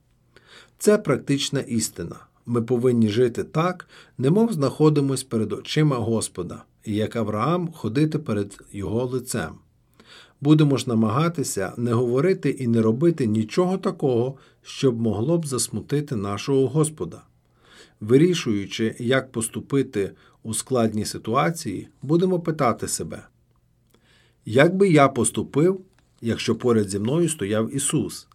Це 0.79 0.99
практична 0.99 1.61
істина. 1.61 2.17
Ми 2.47 2.62
повинні 2.62 3.09
жити 3.09 3.44
так, 3.44 3.88
немов 4.18 4.53
знаходимось 4.53 5.24
перед 5.24 5.53
очима 5.53 5.97
Господа, 5.97 6.64
і 6.84 6.94
як 6.94 7.16
Авраам 7.16 7.72
ходити 7.72 8.18
перед 8.18 8.59
Його 8.72 9.05
лицем. 9.05 9.55
Будемо 10.40 10.76
ж 10.76 10.88
намагатися 10.88 11.72
не 11.76 11.92
говорити 11.92 12.51
і 12.51 12.66
не 12.66 12.82
робити 12.82 13.26
нічого 13.26 13.78
такого, 13.78 14.36
щоб 14.62 15.01
могло 15.01 15.38
б 15.38 15.47
засмутити 15.47 16.16
нашого 16.16 16.68
Господа. 16.68 17.22
Вирішуючи, 18.01 18.97
як 18.99 19.32
поступити 19.32 20.12
у 20.42 20.55
складній 20.55 21.05
ситуації, 21.05 21.88
будемо 22.03 22.40
питати 22.40 22.88
себе, 22.88 23.26
як 24.44 24.76
би 24.76 24.88
я 24.88 25.09
поступив, 25.09 25.80
якщо 26.20 26.55
поряд 26.55 26.90
зі 26.90 26.99
мною 26.99 27.28
стояв 27.28 27.76
Ісус? 27.76 28.28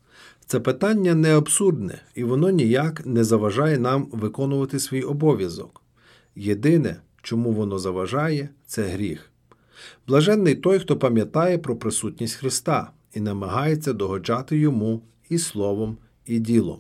Це 0.52 0.60
питання 0.60 1.16
не 1.16 1.38
абсурдне, 1.38 2.02
і 2.16 2.24
воно 2.24 2.49
ніяк 2.49 3.06
не 3.06 3.24
заважає 3.24 3.80
нам 3.80 4.08
виконувати 4.12 4.80
свій 4.80 5.02
обов'язок. 5.02 5.82
Єдине, 6.36 7.02
чому 7.22 7.52
воно 7.52 7.80
заважає, 7.80 8.49
це 8.66 8.84
гріх. 8.84 9.32
Блаженний 10.08 10.56
той, 10.56 10.80
хто 10.80 10.97
пам'ятає 10.97 11.58
про 11.58 11.76
присутність 11.76 12.36
Христа 12.36 12.91
і 13.14 13.20
намагається 13.20 13.93
догоджати 13.93 14.58
йому 14.58 15.02
і 15.30 15.38
словом, 15.38 15.97
і 16.26 16.39
ділом. 16.39 16.80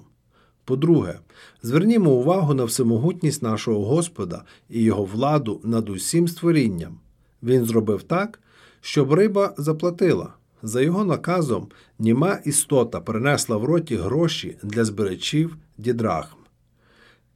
По-друге, 0.65 1.19
звернімо 1.63 2.11
увагу 2.11 2.53
на 2.53 2.63
всемогутність 2.63 3.43
нашого 3.43 3.85
Господа 3.85 4.43
і 4.69 4.83
його 4.83 5.05
владу 5.05 5.61
над 5.63 5.89
усім 5.89 6.27
створінням. 6.27 6.99
Він 7.43 7.65
зробив 7.65 8.03
так, 8.03 8.39
щоб 8.81 9.13
риба 9.13 9.53
заплатила. 9.57 10.33
За 10.63 10.81
його 10.81 11.05
наказом, 11.05 11.67
німа 11.99 12.39
істота 12.45 13.01
принесла 13.01 13.57
в 13.57 13.65
роті 13.65 13.95
гроші 13.95 14.57
для 14.63 14.85
збирачів 14.85 15.57
дідрахм. 15.77 16.37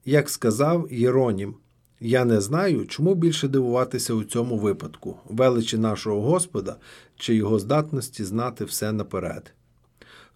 Як 0.05 0.29
сказав 0.29 0.87
Єронім, 0.91 1.55
я 1.99 2.25
не 2.25 2.41
знаю, 2.41 2.85
чому 2.85 3.15
більше 3.15 3.47
дивуватися 3.47 4.13
у 4.13 4.23
цьому 4.23 4.57
випадку, 4.57 5.19
величі 5.29 5.77
нашого 5.77 6.21
Господа 6.21 6.75
чи 7.15 7.35
його 7.35 7.59
здатності 7.59 8.23
знати 8.23 8.65
все 8.65 8.91
наперед. 8.91 9.53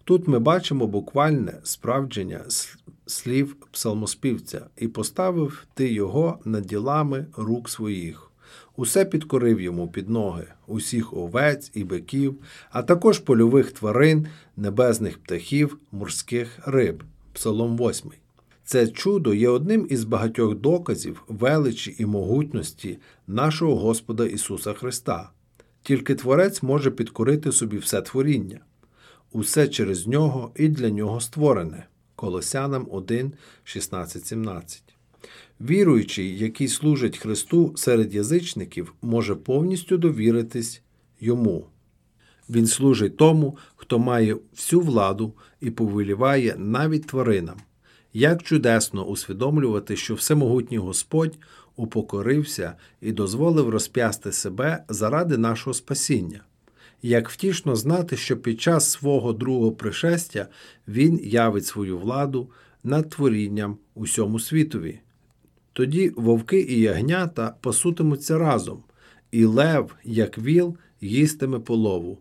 Тут 0.04 0.28
ми 0.28 0.38
бачимо 0.38 0.86
буквальне 0.86 1.60
справдження 1.62 2.44
слів 3.06 3.56
псалмоспівця, 3.70 4.66
і 4.76 4.88
поставив 4.88 5.66
ти 5.74 5.92
його 5.92 6.38
над 6.44 6.64
ділами 6.64 7.26
рук 7.36 7.68
своїх. 7.68 8.29
Усе 8.80 9.04
підкорив 9.04 9.60
йому 9.60 9.88
під 9.88 10.08
ноги, 10.08 10.46
усіх 10.66 11.12
овець 11.12 11.70
і 11.74 11.84
биків, 11.84 12.34
а 12.70 12.82
також 12.82 13.18
польових 13.18 13.72
тварин, 13.72 14.26
небесних 14.56 15.18
птахів, 15.18 15.78
морських 15.92 16.58
риб. 16.66 17.02
Псалом 17.32 17.76
8. 17.76 18.10
Це 18.64 18.88
чудо 18.88 19.34
є 19.34 19.48
одним 19.48 19.86
із 19.90 20.04
багатьох 20.04 20.54
доказів 20.54 21.22
величі 21.28 21.96
і 21.98 22.06
могутності 22.06 22.98
нашого 23.26 23.76
Господа 23.76 24.26
Ісуса 24.26 24.72
Христа. 24.72 25.30
Тільки 25.82 26.14
Творець 26.14 26.62
може 26.62 26.90
підкорити 26.90 27.52
собі 27.52 27.78
все 27.78 28.02
творіння, 28.02 28.60
усе 29.32 29.68
через 29.68 30.06
нього 30.06 30.52
і 30.56 30.68
для 30.68 30.90
нього 30.90 31.20
створене. 31.20 31.86
Колосянам 32.16 32.86
1, 32.90 33.32
16, 33.64 34.26
17. 34.26 34.89
Віруючий, 35.60 36.38
який 36.38 36.68
служить 36.68 37.18
Христу 37.18 37.72
серед 37.76 38.14
язичників, 38.14 38.94
може 39.02 39.34
повністю 39.34 39.98
довіритись 39.98 40.82
йому. 41.20 41.66
Він 42.50 42.66
служить 42.66 43.16
тому, 43.16 43.56
хто 43.76 43.98
має 43.98 44.36
всю 44.54 44.80
владу 44.80 45.32
і 45.60 45.70
повеліває 45.70 46.54
навіть 46.58 47.06
тваринам. 47.06 47.56
Як 48.12 48.42
чудесно 48.42 49.04
усвідомлювати, 49.04 49.96
що 49.96 50.14
всемогутній 50.14 50.78
Господь 50.78 51.38
упокорився 51.76 52.74
і 53.00 53.12
дозволив 53.12 53.68
розп'ясти 53.68 54.32
себе 54.32 54.84
заради 54.88 55.38
нашого 55.38 55.74
спасіння. 55.74 56.40
Як 57.02 57.30
втішно 57.30 57.76
знати, 57.76 58.16
що 58.16 58.36
під 58.36 58.60
час 58.60 58.90
свого 58.90 59.32
другого 59.32 59.72
пришестя 59.72 60.48
Він 60.88 61.20
явить 61.22 61.66
свою 61.66 61.98
владу 61.98 62.50
над 62.84 63.10
творінням 63.10 63.78
усьому 63.94 64.40
світові. 64.40 65.00
Тоді 65.72 66.12
вовки 66.16 66.60
і 66.60 66.80
ягнята 66.80 67.54
пасутимуться 67.60 68.38
разом, 68.38 68.82
і 69.30 69.44
лев, 69.44 69.94
як 70.04 70.38
віл, 70.38 70.76
їстиме 71.00 71.58
полову, 71.58 72.18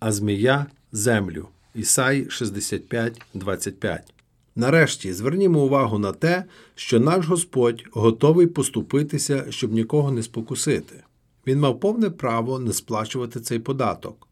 а 0.00 0.12
змія 0.12 0.66
землю. 0.92 1.48
Ісаї 1.74 2.26
65, 2.30 3.22
25. 3.34 4.14
Нарешті 4.56 5.12
звернімо 5.12 5.64
увагу 5.64 5.98
на 5.98 6.12
те, 6.12 6.44
що 6.74 7.00
наш 7.00 7.26
Господь 7.26 7.84
готовий 7.92 8.46
поступитися, 8.46 9.46
щоб 9.50 9.72
нікого 9.72 10.12
не 10.12 10.22
спокусити. 10.22 11.02
Він 11.46 11.60
мав 11.60 11.80
повне 11.80 12.10
право 12.10 12.58
не 12.58 12.72
сплачувати 12.72 13.40
цей 13.40 13.58
податок. 13.58 14.28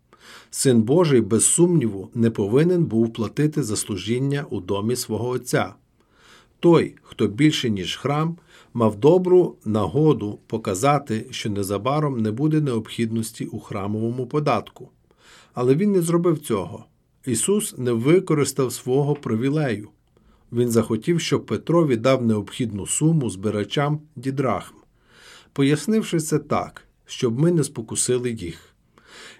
Син 0.50 0.82
Божий, 0.82 1.20
без 1.20 1.44
сумніву, 1.44 2.10
не 2.14 2.30
повинен 2.30 2.84
був 2.84 3.12
платити 3.12 3.62
за 3.62 3.76
служіння 3.76 4.46
у 4.50 4.60
домі 4.60 4.96
свого 4.96 5.28
Отця. 5.28 5.74
Той, 6.60 6.94
хто 7.02 7.26
більше, 7.26 7.70
ніж 7.70 7.96
храм, 7.96 8.36
мав 8.74 8.96
добру 8.96 9.56
нагоду 9.64 10.38
показати, 10.46 11.26
що 11.30 11.50
незабаром 11.50 12.18
не 12.18 12.30
буде 12.30 12.60
необхідності 12.60 13.46
у 13.46 13.60
храмовому 13.60 14.26
податку. 14.26 14.90
Але 15.54 15.74
він 15.74 15.92
не 15.92 16.02
зробив 16.02 16.38
цього. 16.38 16.84
Ісус 17.26 17.78
не 17.78 17.92
використав 17.92 18.72
свого 18.72 19.14
привілею. 19.14 19.88
Він 20.52 20.70
захотів, 20.70 21.20
щоб 21.20 21.46
Петро 21.46 21.86
віддав 21.86 22.26
необхідну 22.26 22.86
суму 22.86 23.30
збирачам 23.30 24.00
дідрахм, 24.16 24.74
пояснивши 25.52 26.20
це 26.20 26.38
так, 26.38 26.82
щоб 27.06 27.40
ми 27.40 27.50
не 27.50 27.64
спокусили 27.64 28.30
їх. 28.30 28.74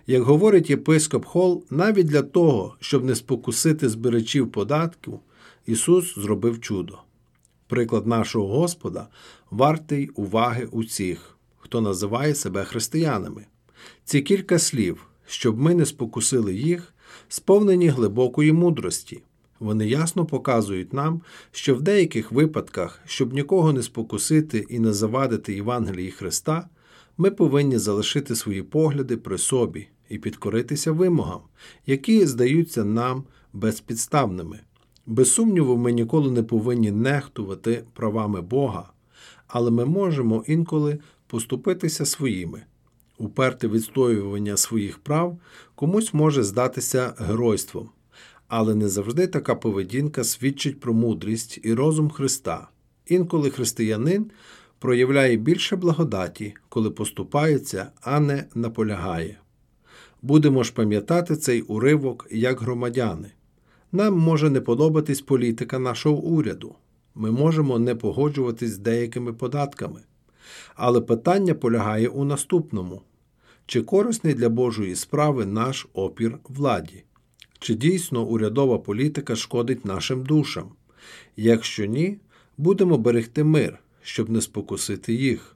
Як 0.07 0.23
говорить 0.23 0.71
єпископ 0.71 1.25
Хол, 1.25 1.65
навіть 1.71 2.07
для 2.07 2.23
того, 2.23 2.77
щоб 2.81 3.05
не 3.05 3.15
спокусити 3.15 3.89
збирачів 3.89 4.53
податків, 4.53 5.19
Ісус 5.67 6.15
зробив 6.19 6.61
чудо. 6.61 6.99
Приклад 7.67 8.07
нашого 8.07 8.59
Господа 8.59 9.09
вартий 9.51 10.09
уваги 10.09 10.69
усіх, 10.71 11.37
хто 11.59 11.81
називає 11.81 12.35
себе 12.35 12.65
християнами. 12.65 13.47
Ці 14.05 14.21
кілька 14.21 14.59
слів, 14.59 15.07
щоб 15.27 15.59
ми 15.59 15.75
не 15.75 15.87
спокусили 15.87 16.55
їх, 16.55 16.95
сповнені 17.29 17.89
глибокої 17.89 18.53
мудрості. 18.53 19.23
Вони 19.61 19.89
ясно 19.89 20.27
показують 20.27 20.93
нам, 20.93 21.21
що 21.53 21.75
в 21.75 21.83
деяких 21.83 22.33
випадках, 22.33 23.01
щоб 23.07 23.33
нікого 23.33 23.73
не 23.73 23.83
спокусити 23.83 24.67
і 24.69 24.79
не 24.79 24.93
завадити 24.93 25.55
Євангелії 25.55 26.11
Христа, 26.11 26.69
ми 27.19 27.31
повинні 27.31 27.79
залишити 27.79 28.35
свої 28.35 28.63
погляди 28.63 29.17
при 29.17 29.39
собі 29.39 29.89
і 30.09 30.19
підкоритися 30.19 30.93
вимогам, 30.93 31.41
які 31.87 32.27
здаються 32.27 32.85
нам 32.85 33.25
безпідставними. 33.53 34.61
Без 35.07 35.33
сумніву, 35.33 35.77
ми 35.77 35.93
ніколи 35.93 36.31
не 36.31 36.43
повинні 36.43 36.91
нехтувати 36.91 37.85
правами 37.93 38.41
Бога, 38.41 38.93
але 39.47 39.71
ми 39.71 39.85
можемо 39.85 40.45
інколи 40.47 40.99
поступитися 41.27 42.07
своїми. 42.07 42.63
Уперте 43.19 43.69
відстоювання 43.69 44.57
своїх 44.57 44.99
прав 44.99 45.39
комусь 45.75 46.15
може 46.15 46.43
здатися 46.43 47.15
геройством, 47.19 47.91
але 48.49 48.75
не 48.75 48.89
завжди 48.89 49.27
така 49.27 49.55
поведінка 49.55 50.25
свідчить 50.25 50.81
про 50.81 50.95
мудрість 50.95 51.61
і 51.63 51.75
розум 51.75 52.11
Христа. 52.11 52.69
Інколи 53.07 53.51
християнин 53.51 54.31
проявляє 54.79 55.37
більше 55.37 55.77
благодаті, 55.77 56.55
коли 56.69 56.91
поступається, 56.91 57.91
а 58.01 58.21
не 58.21 58.45
наполягає. 58.55 59.39
Будемо 60.23 60.63
ж 60.63 60.73
пам'ятати 60.73 61.37
цей 61.37 61.63
уривок 61.63 62.27
як 62.31 62.61
громадяни. 62.61 63.31
Нам 63.97 64.19
може 64.19 64.51
не 64.51 64.61
подобатись 64.61 65.21
політика 65.21 65.79
нашого 65.79 66.17
уряду. 66.17 66.75
Ми 67.15 67.31
можемо 67.31 67.79
не 67.79 67.95
погоджуватись 67.95 68.71
з 68.71 68.79
деякими 68.79 69.33
податками. 69.33 70.01
Але 70.75 71.01
питання 71.01 71.55
полягає 71.55 72.09
у 72.09 72.25
наступному: 72.25 73.03
чи 73.67 73.83
корисний 73.83 74.35
для 74.35 74.49
Божої 74.49 74.97
справи 74.97 75.47
наш 75.47 75.87
опір 75.93 76.39
владі? 76.45 77.05
Чи 77.59 77.75
дійсно 77.75 78.25
урядова 78.25 78.79
політика 78.79 79.37
шкодить 79.37 79.85
нашим 79.85 80.23
душам? 80.23 80.69
Якщо 81.37 81.85
ні, 81.85 82.19
будемо 82.59 82.99
берегти 82.99 83.45
мир, 83.45 83.79
щоб 84.03 84.31
не 84.31 84.41
спокусити 84.41 85.15
їх. 85.15 85.56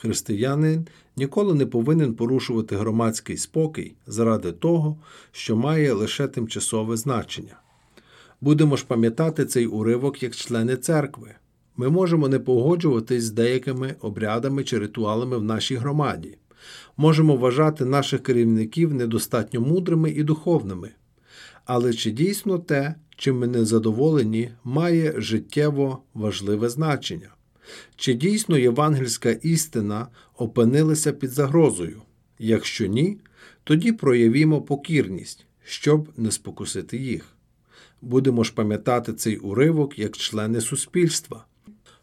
Християнин 0.00 0.86
ніколи 1.16 1.54
не 1.54 1.66
повинен 1.66 2.14
порушувати 2.14 2.76
громадський 2.76 3.36
спокій 3.36 3.94
заради 4.06 4.52
того, 4.52 4.96
що 5.32 5.56
має 5.56 5.92
лише 5.92 6.28
тимчасове 6.28 6.96
значення. 6.96 7.56
Будемо 8.40 8.76
ж 8.76 8.84
пам'ятати 8.86 9.44
цей 9.44 9.66
уривок 9.66 10.22
як 10.22 10.36
члени 10.36 10.76
церкви. 10.76 11.34
Ми 11.76 11.88
можемо 11.88 12.28
не 12.28 12.38
погоджуватись 12.38 13.24
з 13.24 13.30
деякими 13.30 13.94
обрядами 14.00 14.64
чи 14.64 14.78
ритуалами 14.78 15.38
в 15.38 15.44
нашій 15.44 15.76
громаді, 15.76 16.38
можемо 16.96 17.36
вважати 17.36 17.84
наших 17.84 18.22
керівників 18.22 18.94
недостатньо 18.94 19.60
мудрими 19.60 20.10
і 20.10 20.22
духовними. 20.22 20.90
Але 21.64 21.92
чи 21.92 22.10
дійсно 22.10 22.58
те, 22.58 22.94
чим 23.16 23.38
ми 23.38 23.46
не 23.46 23.64
задоволені, 23.64 24.50
має 24.64 25.20
життєво 25.20 25.98
важливе 26.14 26.68
значення? 26.68 27.28
Чи 27.96 28.14
дійсно 28.14 28.58
євангельська 28.58 29.30
істина 29.30 30.08
опинилася 30.36 31.12
під 31.12 31.30
загрозою? 31.30 32.02
Якщо 32.38 32.86
ні, 32.86 33.18
тоді 33.64 33.92
проявімо 33.92 34.62
покірність, 34.62 35.46
щоб 35.64 36.08
не 36.16 36.30
спокусити 36.30 36.96
їх. 36.96 37.24
Будемо 38.02 38.44
ж 38.44 38.54
пам'ятати 38.54 39.12
цей 39.12 39.36
уривок 39.36 39.98
як 39.98 40.16
члени 40.16 40.60
суспільства. 40.60 41.44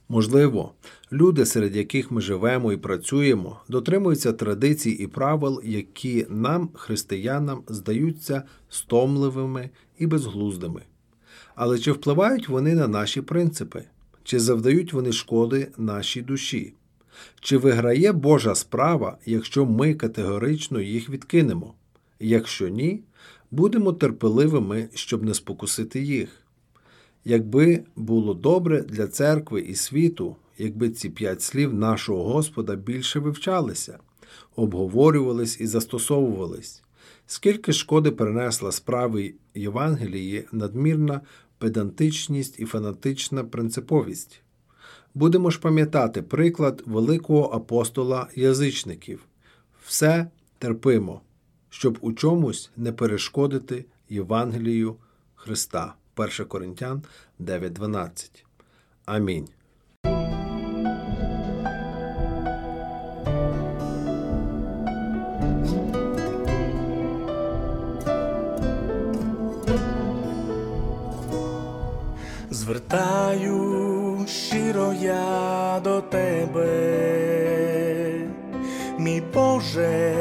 Можливо, 0.09 0.73
люди, 1.11 1.45
серед 1.45 1.75
яких 1.75 2.11
ми 2.11 2.21
живемо 2.21 2.73
і 2.73 2.77
працюємо, 2.77 3.61
дотримуються 3.69 4.33
традицій 4.33 4.91
і 4.91 5.07
правил, 5.07 5.61
які 5.63 6.25
нам, 6.29 6.69
християнам, 6.73 7.63
здаються 7.67 8.43
стомливими 8.69 9.69
і 9.97 10.07
безглуздими. 10.07 10.81
Але 11.55 11.79
чи 11.79 11.91
впливають 11.91 12.49
вони 12.49 12.75
на 12.75 12.87
наші 12.87 13.21
принципи? 13.21 13.83
Чи 14.27 14.39
завдають 14.39 14.93
вони 14.93 15.11
шкоди 15.11 15.67
нашій 15.77 16.21
душі? 16.21 16.73
Чи 17.39 17.57
виграє 17.57 18.11
Божа 18.11 18.55
справа, 18.55 19.17
якщо 19.25 19.65
ми 19.65 19.93
категорично 19.93 20.81
їх 20.81 21.09
відкинемо? 21.09 21.73
Якщо 22.19 22.67
ні, 22.67 23.03
будемо 23.51 23.93
терпеливими, 23.93 24.89
щоб 24.93 25.23
не 25.23 25.33
спокусити 25.33 26.01
їх. 26.01 26.29
Якби 27.25 27.83
було 27.95 28.33
добре 28.33 28.81
для 28.81 29.07
церкви 29.07 29.61
і 29.61 29.75
світу, 29.75 30.35
якби 30.57 30.89
ці 30.89 31.09
п'ять 31.09 31.41
слів 31.41 31.73
нашого 31.73 32.23
Господа 32.23 32.75
більше 32.75 33.19
вивчалися, 33.19 33.99
обговорювались 34.55 35.61
і 35.61 35.67
застосовувались, 35.67 36.83
скільки 37.27 37.73
шкоди 37.73 38.11
принесла 38.11 38.71
справи 38.71 39.33
Євангелії 39.55 40.45
надмірна 40.51 41.21
педантичність 41.57 42.59
і 42.59 42.65
фанатична 42.65 43.43
принциповість. 43.43 44.41
Будемо 45.13 45.49
ж 45.49 45.59
пам'ятати 45.59 46.21
приклад 46.21 46.83
великого 46.85 47.49
апостола 47.53 48.27
язичників 48.35 49.27
все 49.87 50.27
терпимо, 50.59 51.21
щоб 51.69 51.97
у 52.01 52.13
чомусь 52.13 52.71
не 52.77 52.91
перешкодити 52.91 53.85
Євангелію 54.09 54.95
Христа. 55.35 55.95
1 56.15 56.45
Коринтян 56.45 57.01
9.12. 57.39 58.29
Амінь. 59.05 59.47
Звертаю 72.67 74.25
щиро 74.27 74.93
я 75.01 75.79
до 75.83 76.01
тебе, 76.01 76.67
мій 78.99 79.23
Боже, 79.33 80.13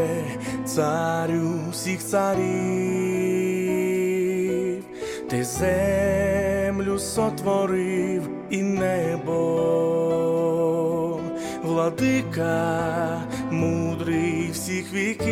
царю 0.64 1.52
всіх 1.72 2.04
царів, 2.04 2.44
ти 5.30 5.44
землю 5.44 6.98
сотворив 6.98 8.22
і 8.50 8.62
небо, 8.62 9.32
владика 11.62 13.22
мудрий 13.50 14.50
всіх 14.52 14.92
віків, 14.92 15.26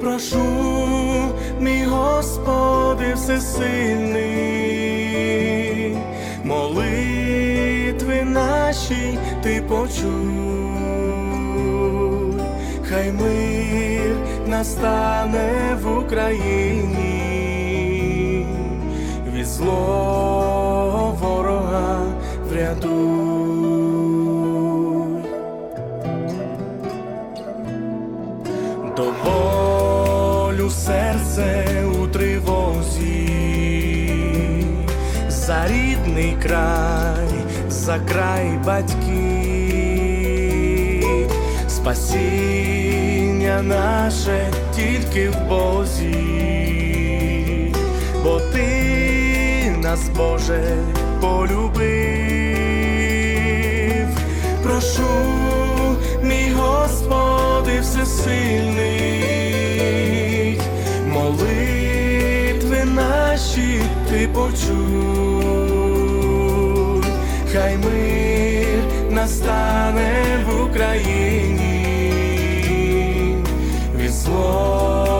прошу, 0.00 0.44
мій 1.60 1.84
Господи, 1.84 3.14
всесильний, 3.14 4.27
почуй, 9.68 11.28
хай 12.88 13.12
мир 13.12 14.16
настане 14.46 15.76
в 15.82 15.98
Україні, 15.98 17.26
від 19.32 19.46
злого 19.46 21.16
ворога 21.20 22.00
врятуй. 22.50 23.48
До 28.96 29.12
болю 29.24 30.70
серце 30.70 31.64
у 32.02 32.06
тривозі, 32.06 33.30
за 35.28 35.68
рідний 35.68 36.36
край, 36.42 37.28
за 37.68 37.98
край 37.98 38.58
батьків, 38.66 38.97
спасіння 41.82 43.62
наше 43.62 44.50
тільки 44.76 45.30
в 45.30 45.48
Бозі, 45.48 46.14
бо 48.24 48.40
ти 48.40 49.76
нас, 49.82 50.00
Боже, 50.16 50.62
полюбив. 51.20 51.78
Прошу, 54.62 55.08
мій 56.22 56.52
Господи 56.56 57.80
всесильний, 57.80 59.00
молитви 61.08 62.84
наші 62.84 63.80
ти 64.10 64.28
почуй, 64.34 64.68
хай 67.52 67.76
мир 67.76 68.18
настане 69.10 70.44
в 70.46 70.62
Україні, 70.64 71.67
від 74.28 75.17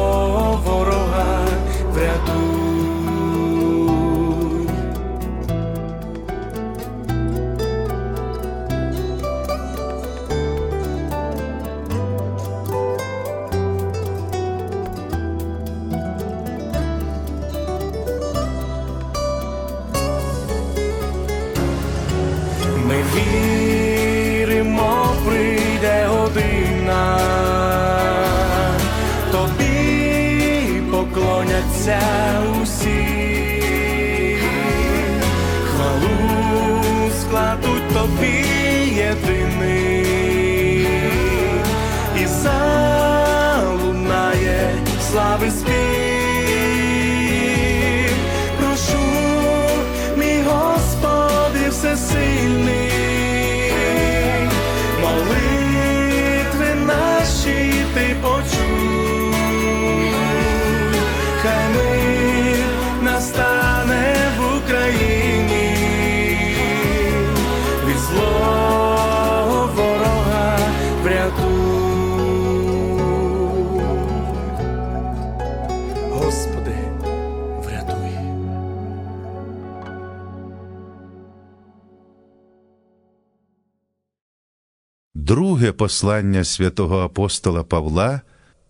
Друге 85.68 85.78
послання 85.78 86.44
святого 86.44 86.98
апостола 86.98 87.64
Павла 87.64 88.20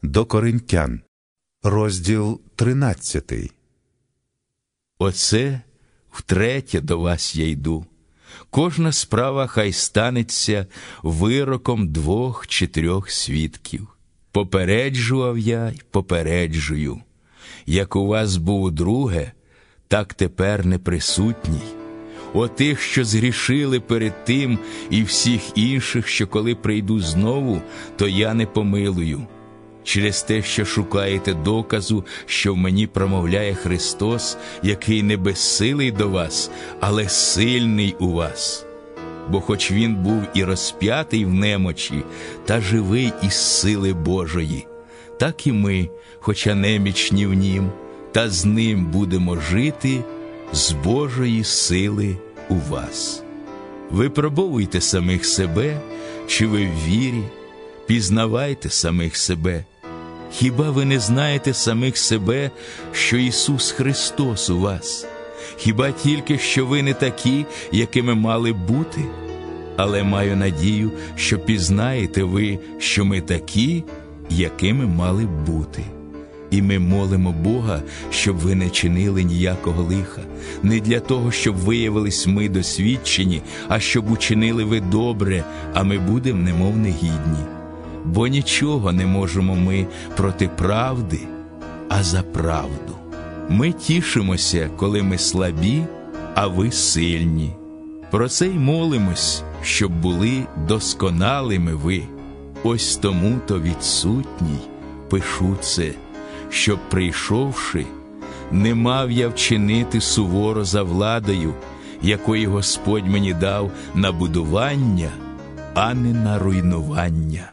до 0.02 0.24
Коринтян, 0.24 1.00
розділ 1.62 2.40
13. 2.56 3.32
Оце 4.98 5.60
втретє 6.10 6.80
до 6.80 6.98
вас 6.98 7.36
я 7.36 7.48
йду. 7.48 7.86
Кожна 8.50 8.92
справа 8.92 9.46
хай 9.46 9.72
станеться 9.72 10.66
вироком 11.02 11.88
двох 11.88 12.46
чи 12.46 12.66
трьох 12.66 13.10
свідків. 13.10 13.88
Попереджував 14.32 15.38
я 15.38 15.68
й 15.68 15.82
попереджую. 15.90 17.00
Як 17.66 17.96
у 17.96 18.06
вас 18.06 18.36
був 18.36 18.70
друге, 18.70 19.32
так 19.88 20.14
тепер 20.14 20.66
не 20.66 20.78
присутній. 20.78 21.77
О 22.34 22.48
тих, 22.48 22.80
що 22.80 23.04
згрішили 23.04 23.80
перед 23.80 24.24
тим, 24.24 24.58
і 24.90 25.02
всіх 25.02 25.40
інших, 25.54 26.08
що 26.08 26.26
коли 26.26 26.54
прийду 26.54 27.00
знову, 27.00 27.62
то 27.96 28.08
я 28.08 28.34
не 28.34 28.46
помилую. 28.46 29.26
Через 29.84 30.22
те, 30.22 30.42
що 30.42 30.64
шукаєте 30.64 31.34
доказу, 31.34 32.04
що 32.26 32.54
в 32.54 32.56
мені 32.56 32.86
промовляє 32.86 33.54
Христос, 33.54 34.36
який 34.62 35.02
не 35.02 35.16
безсилий 35.16 35.90
до 35.90 36.08
вас, 36.08 36.50
але 36.80 37.08
сильний 37.08 37.96
у 38.00 38.08
вас. 38.08 38.66
Бо 39.30 39.40
хоч 39.40 39.72
він 39.72 39.94
був 39.94 40.22
і 40.34 40.44
розп'ятий 40.44 41.24
в 41.24 41.34
немочі, 41.34 42.02
та 42.44 42.60
живий 42.60 43.12
із 43.22 43.34
сили 43.34 43.92
Божої, 43.92 44.66
так 45.18 45.46
і 45.46 45.52
ми, 45.52 45.88
хоча 46.20 46.54
немічні 46.54 47.26
в 47.26 47.34
нім, 47.34 47.70
та 48.12 48.30
з 48.30 48.44
ним 48.44 48.86
будемо 48.86 49.36
жити 49.36 50.04
з 50.52 50.72
Божої 50.72 51.44
сили 51.44 52.16
у 52.48 52.54
вас. 52.54 53.22
Випробовуйте 53.90 54.80
самих 54.80 55.26
себе, 55.26 55.80
чи 56.26 56.46
ви 56.46 56.66
в 56.66 56.88
вірі, 56.88 57.22
пізнавайте 57.86 58.70
самих 58.70 59.16
себе. 59.16 59.64
Хіба 60.32 60.70
ви 60.70 60.84
не 60.84 60.98
знаєте 60.98 61.54
самих 61.54 61.98
себе, 61.98 62.50
що 62.92 63.16
Ісус 63.16 63.70
Христос 63.70 64.50
у 64.50 64.58
вас? 64.58 65.06
Хіба 65.56 65.92
тільки 65.92 66.38
що 66.38 66.66
ви 66.66 66.82
не 66.82 66.94
такі, 66.94 67.46
якими 67.72 68.14
мали 68.14 68.52
бути? 68.52 69.04
Але 69.76 70.02
маю 70.04 70.36
надію, 70.36 70.90
що 71.16 71.38
пізнаєте 71.38 72.22
ви, 72.22 72.58
що 72.78 73.04
ми 73.04 73.20
такі, 73.20 73.84
якими 74.30 74.86
мали 74.86 75.24
бути. 75.24 75.82
І 76.50 76.62
ми 76.62 76.78
молимо 76.78 77.32
Бога, 77.32 77.82
щоб 78.10 78.36
ви 78.36 78.54
не 78.54 78.70
чинили 78.70 79.22
ніякого 79.24 79.82
лиха, 79.82 80.22
не 80.62 80.80
для 80.80 81.00
того, 81.00 81.30
щоб 81.30 81.56
виявились 81.56 82.26
ми 82.26 82.48
досвідчені, 82.48 83.42
а 83.68 83.80
щоб 83.80 84.10
учинили 84.10 84.64
ви 84.64 84.80
добре, 84.80 85.44
а 85.74 85.82
ми 85.82 85.98
будемо 85.98 86.42
немов 86.42 86.76
негідні. 86.76 87.44
Бо 88.04 88.26
нічого 88.26 88.92
не 88.92 89.06
можемо 89.06 89.54
ми 89.54 89.86
проти 90.16 90.48
правди, 90.48 91.18
а 91.88 92.02
за 92.02 92.22
правду. 92.22 92.94
Ми 93.48 93.72
тішимося, 93.72 94.70
коли 94.76 95.02
ми 95.02 95.18
слабі, 95.18 95.82
а 96.34 96.46
ви 96.46 96.70
сильні. 96.70 97.50
Про 98.10 98.28
це 98.28 98.46
й 98.46 98.58
молимось, 98.58 99.42
щоб 99.62 99.92
були 100.00 100.46
досконалими 100.68 101.74
ви. 101.74 102.02
Ось 102.64 102.96
тому 102.96 103.38
то 103.46 103.60
відсутній 103.60 104.58
пишу 105.10 105.56
це, 105.60 105.90
щоб, 106.50 106.78
прийшовши, 106.90 107.86
не 108.52 108.74
мав 108.74 109.10
я 109.10 109.28
вчинити 109.28 110.00
суворо 110.00 110.64
за 110.64 110.82
владою, 110.82 111.54
якої 112.02 112.46
Господь 112.46 113.06
мені 113.06 113.34
дав 113.34 113.70
на 113.94 114.12
будування, 114.12 115.10
а 115.74 115.94
не 115.94 116.12
на 116.12 116.38
руйнування. 116.38 117.52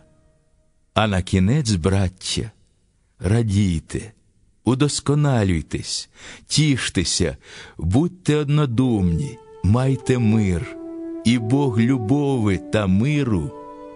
А 0.94 1.08
на 1.08 1.22
кінець, 1.22 1.72
браття, 1.72 2.52
радійте, 3.20 4.12
удосконалюйтесь, 4.66 6.10
тіштеся, 6.48 7.38
будьте 7.78 8.36
однодумні, 8.36 9.38
майте 9.64 10.20
мир, 10.20 10.76
і 11.26 11.38
Бог 11.38 11.80
любови 11.80 12.58
та 12.58 12.88
миру 12.88 13.52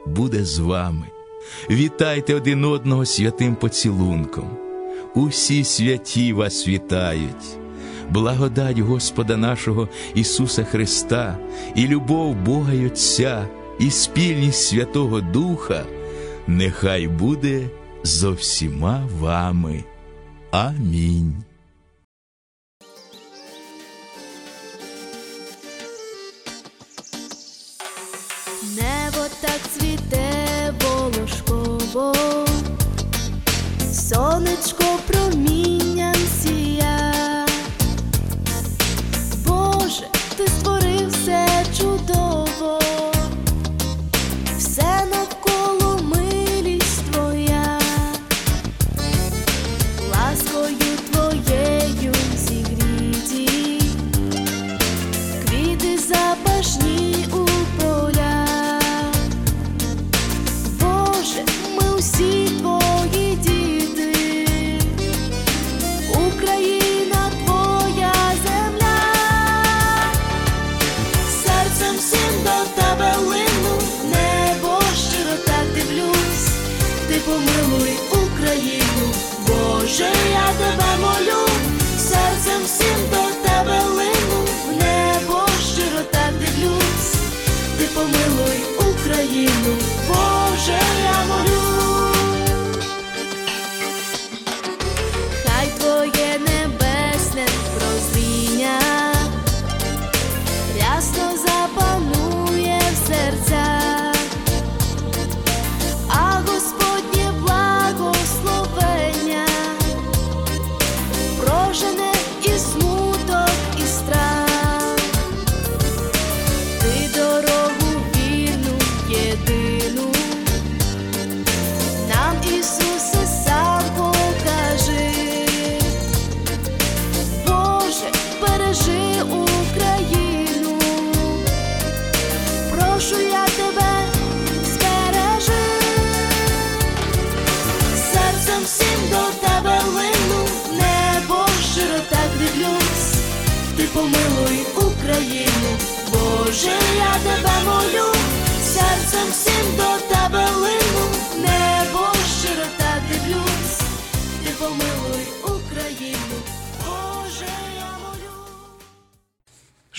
буде 0.05 0.45
з 0.45 0.59
вами. 0.59 1.05
Вітайте 1.69 2.35
один 2.35 2.65
одного 2.65 3.05
святим 3.05 3.55
поцілунком. 3.55 4.68
Усі 5.15 5.63
святі 5.63 6.33
вас 6.33 6.67
вітають. 6.67 7.57
Благодать 8.09 8.79
Господа 8.79 9.37
нашого 9.37 9.89
Ісуса 10.15 10.63
Христа, 10.63 11.37
і 11.75 11.87
любов 11.87 12.35
Бога 12.35 12.73
й 12.73 12.85
Отця, 12.85 13.47
і 13.79 13.91
спільність 13.91 14.67
Святого 14.67 15.21
Духа 15.21 15.85
нехай 16.47 17.07
буде 17.07 17.69
зо 18.03 18.31
всіма 18.31 19.09
вами. 19.19 19.83
Амінь. 20.51 21.48
сонечко 34.08 34.84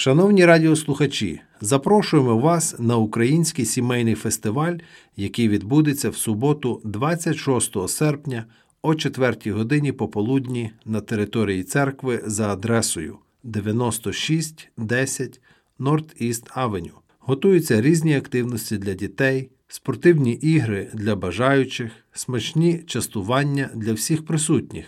Шановні 0.00 0.44
радіослухачі, 0.44 1.40
запрошуємо 1.60 2.38
вас 2.38 2.76
на 2.78 2.96
український 2.96 3.64
сімейний 3.64 4.14
фестиваль, 4.14 4.76
який 5.16 5.48
відбудеться 5.48 6.10
в 6.10 6.16
суботу, 6.16 6.80
26 6.84 7.88
серпня 7.88 8.44
о 8.82 8.94
4 8.94 9.52
годині 9.52 9.92
пополудні 9.92 10.70
на 10.84 11.00
території 11.00 11.64
церкви 11.64 12.22
за 12.26 12.52
адресою 12.52 13.18
9610 13.44 15.40
North 15.80 16.22
East 16.22 16.54
Avenue. 16.56 16.98
Готуються 17.18 17.80
різні 17.80 18.16
активності 18.16 18.78
для 18.78 18.94
дітей, 18.94 19.50
спортивні 19.68 20.32
ігри 20.32 20.90
для 20.94 21.16
бажаючих, 21.16 21.92
смачні 22.12 22.78
частування 22.86 23.70
для 23.74 23.92
всіх 23.92 24.26
присутніх, 24.26 24.86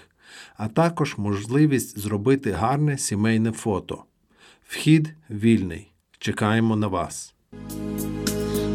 а 0.56 0.68
також 0.68 1.14
можливість 1.18 1.98
зробити 1.98 2.52
гарне 2.52 2.98
сімейне 2.98 3.52
фото. 3.52 4.04
Вхід 4.72 5.14
вільний. 5.30 5.92
Чекаємо 6.18 6.76
на 6.76 6.86
вас. 6.86 7.34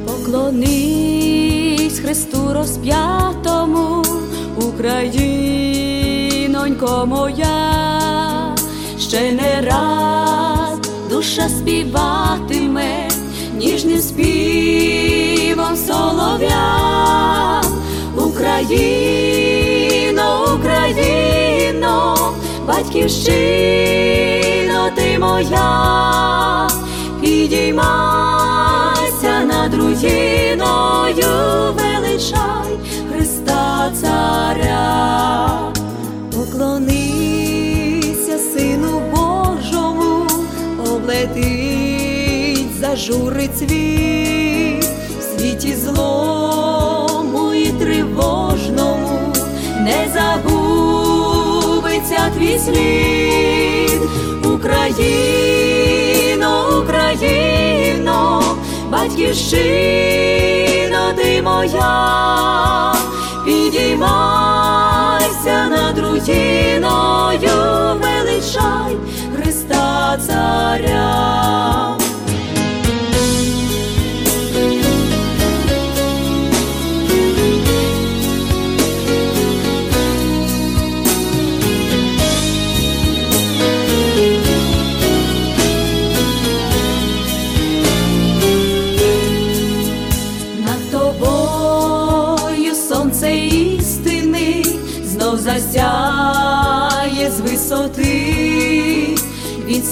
Поклонись 0.06 2.00
Христу 2.00 2.54
розп'ятому, 2.54 4.04
Українонько 4.56 7.06
моя, 7.08 8.56
ще 9.00 9.32
не 9.32 9.62
раз 9.62 10.80
душа 11.10 11.50
співатиме 11.50 13.08
ніжним 13.58 14.00
співом 14.00 15.76
солов'я. 15.76 17.62
Україно, 18.16 19.36
Україно, 20.60 22.18
батьківщино 22.68 24.28
моя, 25.20 26.68
підіймайся 27.22 27.84
над 29.46 29.74
руїною, 29.74 31.74
величай 31.74 32.78
Христа 33.14 33.92
Царя, 34.02 35.50
поклонися 36.36 38.38
Сину 38.38 39.02
Божому, 39.12 40.28
облетить, 40.92 42.80
зажурить 42.80 43.58
світ. 43.58 44.86
В 45.20 45.40
світі 45.40 45.76
злому 45.76 47.54
і 47.54 47.68
тривожному, 47.68 49.34
не 49.80 50.08
забудеться 50.14 52.20
твій 52.38 52.60
слід, 52.60 53.27
Україно, 54.54 55.90
Україно, 56.84 58.42
батьківщино 58.90 59.68
ти 61.16 61.42
моя, 61.42 62.94
підіймайся 63.46 64.88
над 65.70 66.00
рутіною 66.00 67.52
величай 68.02 68.98
Христа 69.36 70.18
Царя. 70.28 71.97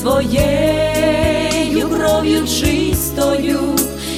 Своєю 0.06 1.90
кров'ю 1.90 2.48
чистою 2.48 3.60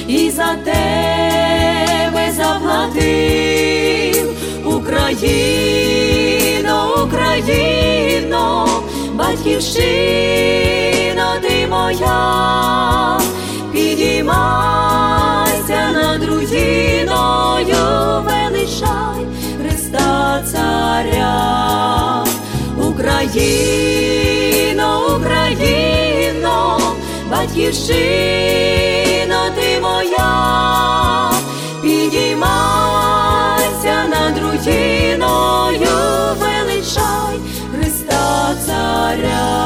і 0.08 0.30
за 0.30 0.54
тебе 0.64 2.32
заплатив. 2.36 3.56
Україно, 4.64 5.86
Україно, 7.04 8.68
батьківщино 9.14 9.78
ти 11.42 11.66
моя, 11.70 13.20
підіймайся 13.72 14.30
над 15.92 16.24
руїною, 16.24 17.76
величай 18.24 19.26
Христа 19.60 20.42
Царя, 20.52 22.24
Україно, 23.18 25.16
Україно, 25.16 26.78
батьківщино 27.30 27.98
ти 29.56 29.80
моя, 29.80 31.32
підіймайся 31.82 33.16
над 34.10 34.38
рутіною, 34.38 35.88
величай 36.40 37.38
Христа 37.72 38.54
Царя. 38.66 39.58